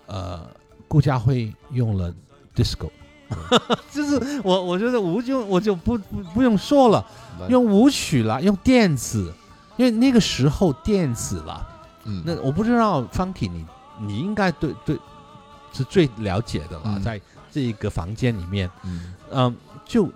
[0.07, 0.49] 呃，
[0.93, 2.13] 顾家辉用了
[2.55, 2.87] disco。
[3.91, 7.03] 就是我，我觉得无就我就不不不用说了，
[7.49, 9.33] 用舞曲了，用电子，
[9.75, 11.67] 因为那个时候电子了。
[12.03, 12.21] 嗯。
[12.23, 13.65] 那我不知道 Funky 你
[14.01, 14.95] 你应该对对
[15.71, 17.01] 是最了解的了，嗯。
[17.01, 17.19] 在
[17.51, 19.15] 这一个房间里面，嗯。
[19.31, 20.07] 嗯，就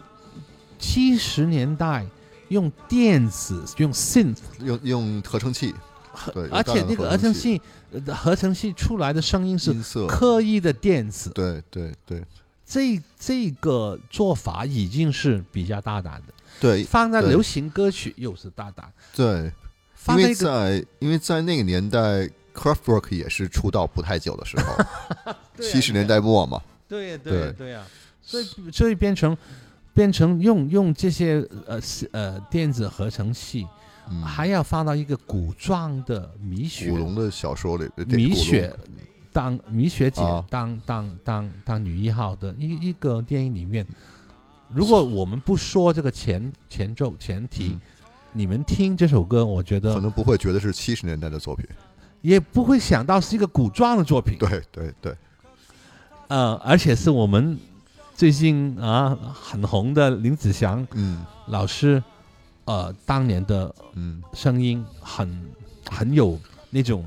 [0.78, 2.06] 七十年代
[2.50, 5.74] 用电子用 synth，用用合成器，
[6.36, 7.60] 对，而且那个合成器
[8.14, 9.74] 合成器出来的声音是，
[10.08, 12.24] 刻意的电子，对对对。
[12.70, 19.50] 这这个做法已经是比较大胆的，对放在流行歌曲又是大胆，对，
[20.10, 25.34] 因为放在因为在那个年代，Kraftwerk 也是出道不太久的时候，
[25.64, 27.88] 七十年代末嘛，对对对对啊，
[28.22, 29.38] 所以所以变成
[29.94, 31.36] 变成用用这些
[31.66, 31.80] 呃
[32.12, 33.66] 呃电子合成器，
[34.10, 36.90] 嗯，还要放到一个古装的米雪。
[36.90, 38.74] 古龙的小说里，呃米雪
[39.32, 40.46] 当米雪姐啊。
[40.50, 43.86] 当、当当当女一号的一一个电影里面，
[44.70, 47.82] 如果我们不说这个前前奏前提，嗯。
[48.34, 51.66] 你们听这首歌，我觉得可能不会觉得是七十年代的作品，
[52.22, 54.38] 也不会想到是一个古装的作品。
[54.38, 55.16] 对对对，
[56.28, 57.58] 呃，而且是我们
[58.14, 61.26] 最近啊很红的林子祥嗯。
[61.48, 62.04] 老师，
[62.68, 65.52] 呃，当年的嗯声音很
[65.90, 66.38] 很有
[66.70, 67.06] 那种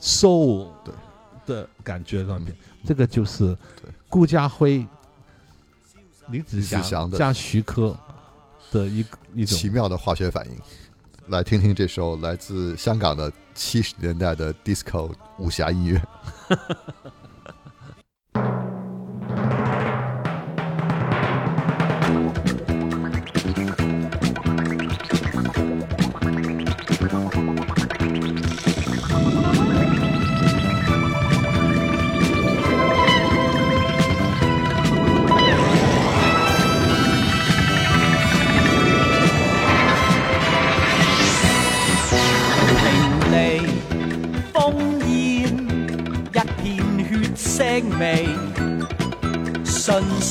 [0.00, 0.94] soul 对
[1.46, 4.86] 的感觉上面，这个就是对顾家辉、
[6.28, 7.94] 李子祥的加徐科
[8.72, 10.58] 的一个一种奇妙的化学反应。
[11.28, 16.02] 来听听这首来自香港的七十年代的 disco 武侠音乐。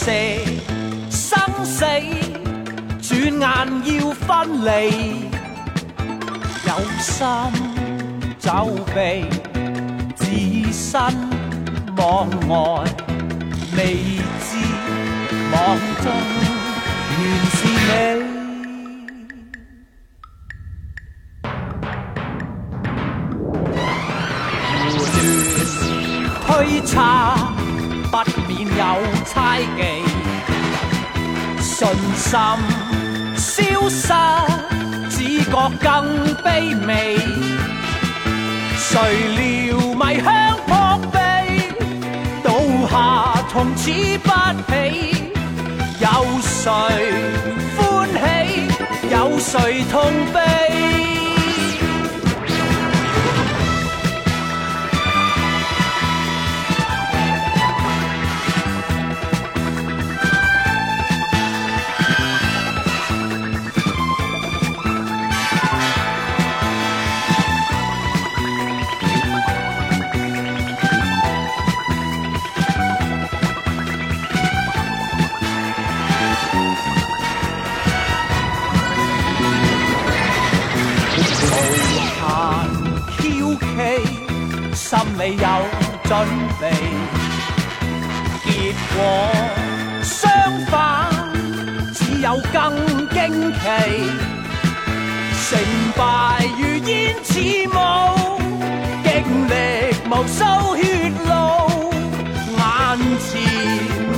[0.05, 1.85] 生死，
[3.01, 3.43] 转眼
[3.85, 4.67] 要分离。
[6.67, 7.25] 有心
[8.37, 9.25] 走避，
[10.17, 10.99] 置身
[11.95, 12.83] 望外，
[13.77, 13.81] 未
[14.41, 14.49] 知
[15.53, 15.55] 网
[16.01, 16.05] 中
[17.19, 17.57] 原是
[18.27, 18.32] 你。
[32.15, 32.31] 心
[33.35, 34.13] 消失，
[35.09, 35.51] 只觉
[35.81, 36.45] 更卑
[36.85, 37.17] 微。
[38.77, 38.91] 谁
[39.35, 39.41] 料
[39.95, 40.27] 迷香
[40.67, 40.71] 扑
[41.11, 41.15] 鼻，
[42.43, 42.47] 倒
[42.89, 42.93] 下
[43.49, 44.29] 从此不
[44.71, 44.71] 起。
[45.99, 46.05] 有
[46.41, 46.71] 谁
[47.77, 48.17] 欢喜，
[49.11, 49.93] 有谁痛
[50.33, 51.12] 悲？
[86.05, 86.11] 准
[86.59, 86.69] 备，
[88.43, 88.97] 结果
[90.03, 90.29] 相
[90.69, 91.09] 反，
[91.93, 92.63] 只有更
[93.09, 93.59] 惊奇。
[95.49, 95.59] 成
[95.95, 96.01] 败
[96.57, 97.39] 如烟似
[97.69, 97.77] 雾，
[99.03, 99.11] 经
[99.47, 99.51] 历
[100.09, 100.81] 无数血
[101.25, 101.31] 路，
[102.57, 102.61] 眼
[103.19, 103.29] 前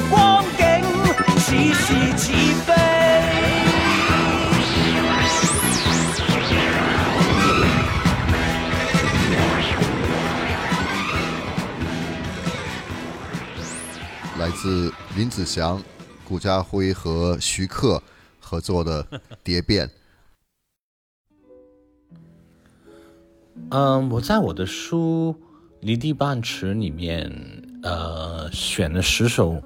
[0.10, 0.14] 光
[0.58, 0.62] 景
[1.38, 1.86] 似是
[2.18, 2.24] 似
[2.66, 2.75] 非。
[14.66, 15.80] 自林子祥、
[16.28, 18.02] 顾家辉和徐克
[18.40, 19.04] 合作的
[19.44, 19.88] 《蝶 变》。
[23.70, 25.36] 嗯，我在我的书
[25.82, 27.32] 《离地半尺》里面，
[27.84, 29.62] 呃，选了十首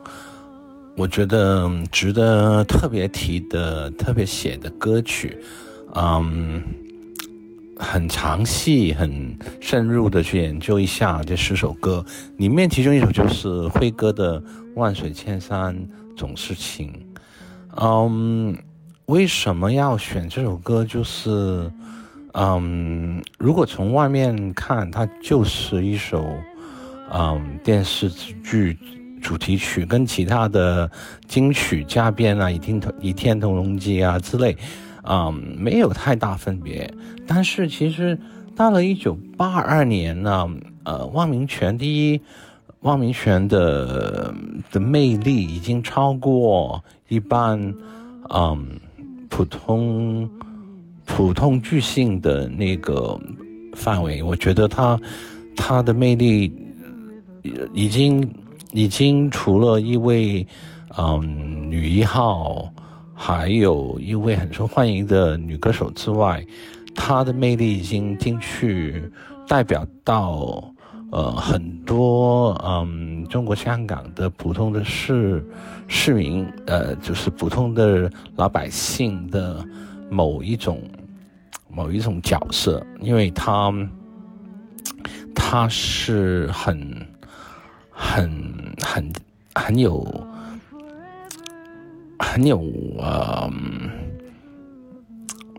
[0.98, 5.42] 我觉得嗯值得特别提的、特别写的歌曲，
[5.96, 6.62] 嗯，
[7.80, 12.06] 很详细、很深入的去研究一下这十首歌。
[12.38, 14.40] 里面其中一首就是辉哥的
[14.76, 15.76] 《万水千山
[16.16, 16.94] 总是情》。
[17.82, 18.56] 嗯，
[19.08, 20.86] 为什么要选这首歌？
[20.86, 21.72] 就是。
[22.34, 26.24] 嗯，如果从外面看，它就是一首
[27.12, 28.08] 嗯电视
[28.44, 28.78] 剧
[29.20, 30.90] 主题曲，跟其他的
[31.28, 34.56] 金曲加编啊、《倚天倚天屠龙记》啊之类，
[35.10, 36.90] 嗯，没有太大分别。
[37.28, 38.18] 但是其实
[38.56, 40.50] 到了一九八二年呢，
[40.84, 42.22] 呃，汪明荃第一，
[42.82, 44.34] 汪明荃的
[44.72, 47.74] 的魅力已经超过一般，
[48.30, 48.80] 嗯，
[49.28, 50.30] 普通。
[51.12, 53.20] 普通巨星的那个
[53.74, 54.96] 范围，我觉得他
[55.56, 56.54] 他的魅力
[57.74, 58.32] 已经
[58.74, 60.46] 已经除了一位
[60.96, 62.72] 嗯女一号，
[63.22, 66.42] 还有一位很受欢迎的女歌手之外，
[66.96, 69.04] 她的魅力已经进去
[69.46, 70.64] 代表到
[71.12, 75.46] 呃很多嗯中国香港的普通的市
[75.90, 79.66] 市民，呃就是普通的老百姓的
[80.10, 80.82] 某一种。
[81.72, 83.72] 某一种角色，因为他
[85.36, 87.08] 他是很
[87.92, 88.28] 很
[88.82, 89.14] 很
[89.54, 90.04] 很有
[92.20, 92.62] 很有
[93.00, 93.52] 呃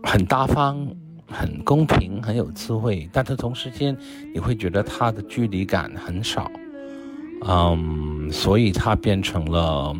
[0.03, 0.87] 很大方、
[1.27, 3.97] 很公平、很有智慧，但是同时间
[4.33, 6.49] 你会觉得他的距离感很少，
[7.47, 9.95] 嗯，所以他变成了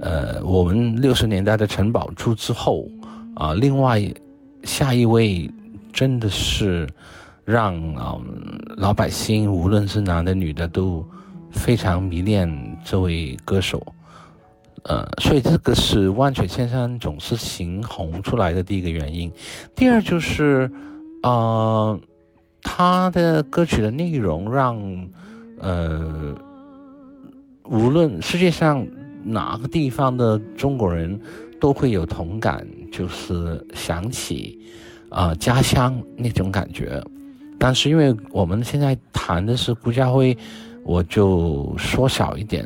[0.00, 2.86] 呃我们六十年代的陈宝珠之后
[3.34, 4.02] 啊、另外。
[4.64, 5.48] 下一位
[5.92, 6.86] 真的是
[7.44, 11.06] 让嗯老百姓无论是男的女的都
[11.52, 13.80] 非常迷恋这位歌手。
[14.84, 19.30] 呃，所以这个是万水千山总是情红出来的第一个原因。
[19.74, 20.70] 第二就是，
[21.22, 21.98] 呃，
[22.62, 25.08] 他的歌曲的内容让
[25.58, 26.34] 呃，
[27.64, 28.86] 无论世界上
[29.24, 31.20] 哪个地方的中国人
[31.60, 34.58] 都会有同感，就是想起
[35.10, 37.02] 啊、呃家乡那种感觉。
[37.58, 40.36] 但是因为我们现在谈的是顾嘉辉，
[40.84, 42.64] 我就缩小一点，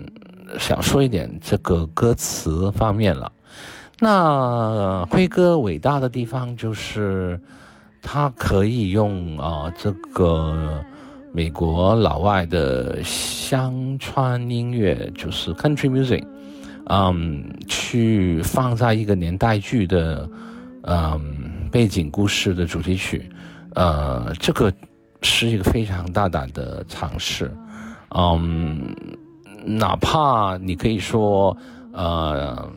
[0.58, 3.30] 想说一点这个歌词方面了。
[3.98, 7.38] 那辉哥伟大的地方就是，
[8.00, 10.84] 他可以用啊、这个
[11.32, 16.24] 美国老外的乡村音乐，就是 country music，
[16.86, 20.28] 嗯，去放在一个年代剧的
[20.82, 23.30] 嗯背景故事的主题曲，
[23.74, 24.72] 呃，这个
[25.22, 27.48] 是一个非常大胆的尝试，
[28.16, 28.94] 嗯，
[29.64, 31.56] 哪怕你可以说，
[31.92, 32.68] 呃，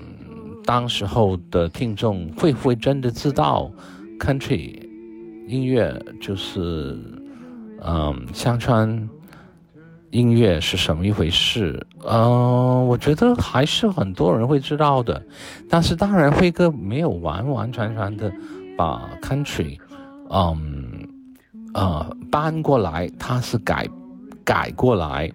[0.63, 3.71] 当时候的听众会不会真的知道
[4.19, 4.79] country
[5.47, 6.97] 音乐就是，
[7.81, 9.09] 嗯，乡村
[10.11, 11.85] 音乐是什么一回事？
[12.07, 15.21] 嗯、我觉得还是很多人会知道的，
[15.69, 18.31] 但是当然辉哥没有完完全全的
[18.77, 19.77] 把 country，
[20.29, 21.07] 嗯，
[21.73, 23.87] 呃，搬过来，他是改
[24.43, 25.31] 改过来。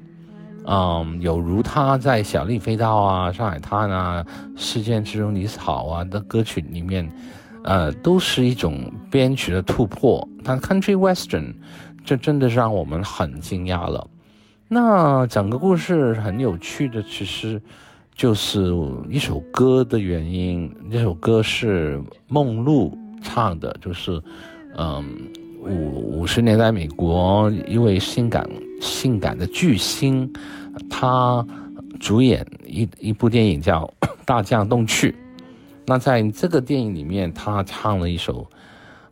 [0.73, 7.11] 嗯，有如他在《小丽飞刀》啊、《上海滩》啊、《事件之中你好》啊的歌曲里面，
[7.65, 10.27] 呃，都是一种编曲的突破。
[10.45, 11.55] 但 Country Western，
[12.05, 14.07] 这真的让我们很惊讶了。
[14.69, 17.61] 那整个故事很有趣的，其实
[18.15, 18.73] 就是
[19.09, 20.73] 一首歌的原因。
[20.89, 24.23] 这首歌是梦露唱的，就是
[24.77, 25.05] 嗯，
[25.65, 28.49] 五五十年代美国一位性感
[28.81, 30.33] 性感的巨星，
[30.89, 31.47] 他
[31.99, 33.85] 主演一一部电影叫
[34.25, 35.13] 《大将东去》。
[35.87, 38.47] 那在这个电影里面，他唱了一首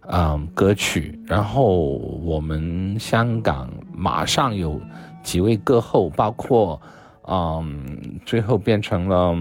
[0.02, 4.80] 嗯歌曲，然后我们香港马上有
[5.22, 6.80] 几位歌后，包括
[7.26, 9.34] 嗯最后变成了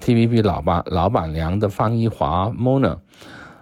[0.00, 2.98] TVB 老板老板娘的方一华 Mona。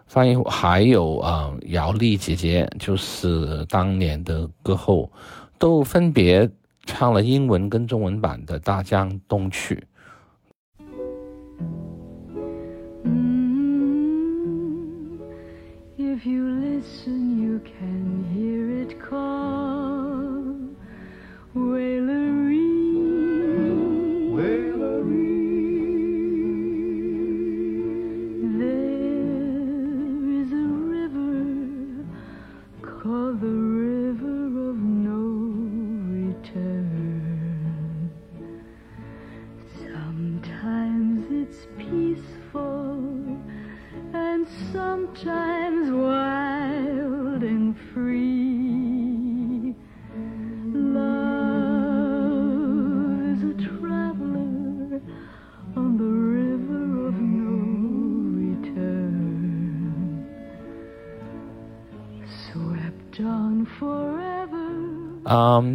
[0.06, 5.08] 方一还有啊、姚丽姐姐，就是当年的歌后，
[5.56, 6.50] 都分别
[6.93, 9.76] 唱了英文跟中文版的《大江东去》。
[13.05, 13.30] 嗯
[15.97, 19.59] If you listen, you can hear it call.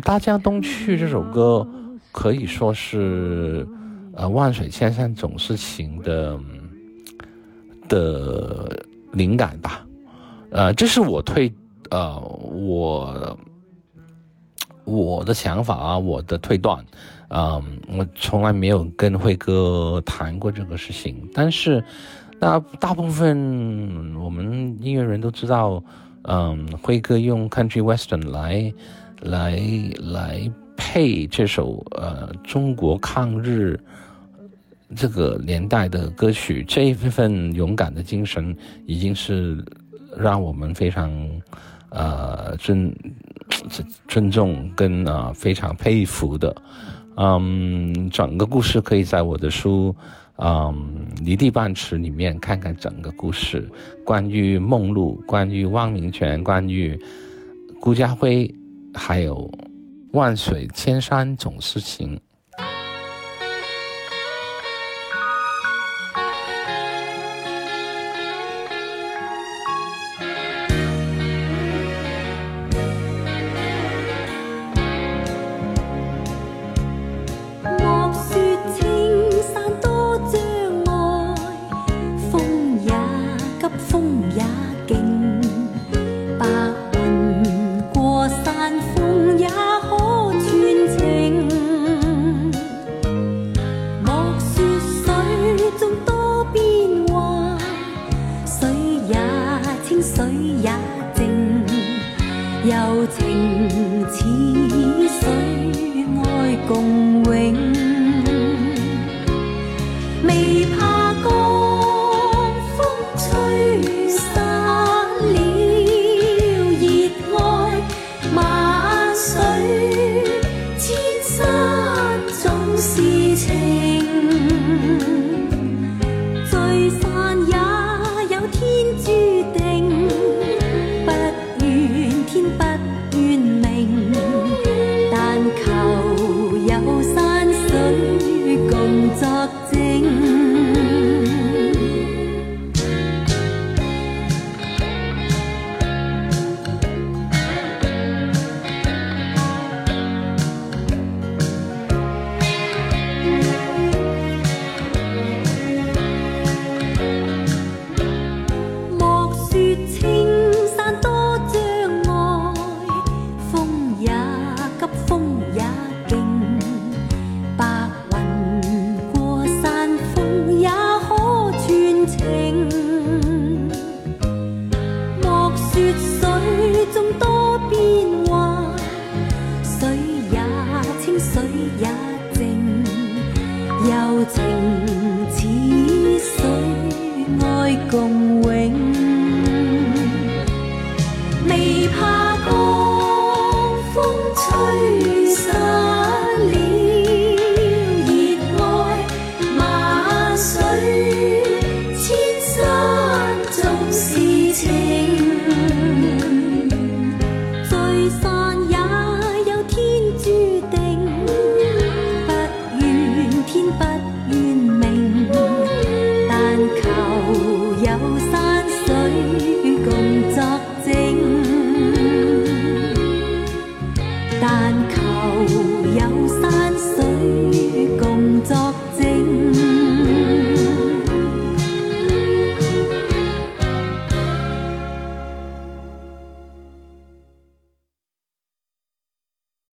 [0.05, 1.67] 《大江东去》这首歌
[2.11, 3.67] 可以说是
[4.13, 6.39] 呃“万水千山总是情的”
[7.87, 8.83] 的
[9.13, 9.85] 灵感吧。
[10.51, 11.51] 呃，这是我推
[11.89, 13.37] 呃我
[14.85, 16.83] 我的想法啊，我的推断。
[17.29, 17.61] 嗯，
[17.97, 21.83] 我从来没有跟辉哥谈过这个事情，但是
[22.39, 25.83] 那大部分我们音乐人都知道，
[26.21, 28.71] 嗯，辉哥用 country western 来
[29.25, 29.59] 来
[29.99, 33.79] 来配这首呃中国抗日
[34.95, 38.55] 这个年代的歌曲，这一份勇敢的精神
[38.85, 39.63] 已经是
[40.15, 41.11] 让我们非常
[41.89, 42.93] 呃尊
[43.69, 46.55] 尊 尊重跟啊、呃非常佩服的。
[47.17, 49.95] 嗯，整个故事可以在我的书
[50.35, 53.67] 嗯《离地半尺》里面看看整个故事，
[54.03, 56.99] 关于梦露，关于汪明荃，关于
[57.79, 58.53] 顾家辉，
[58.95, 59.49] 还有
[60.13, 62.19] 万水千山总是情。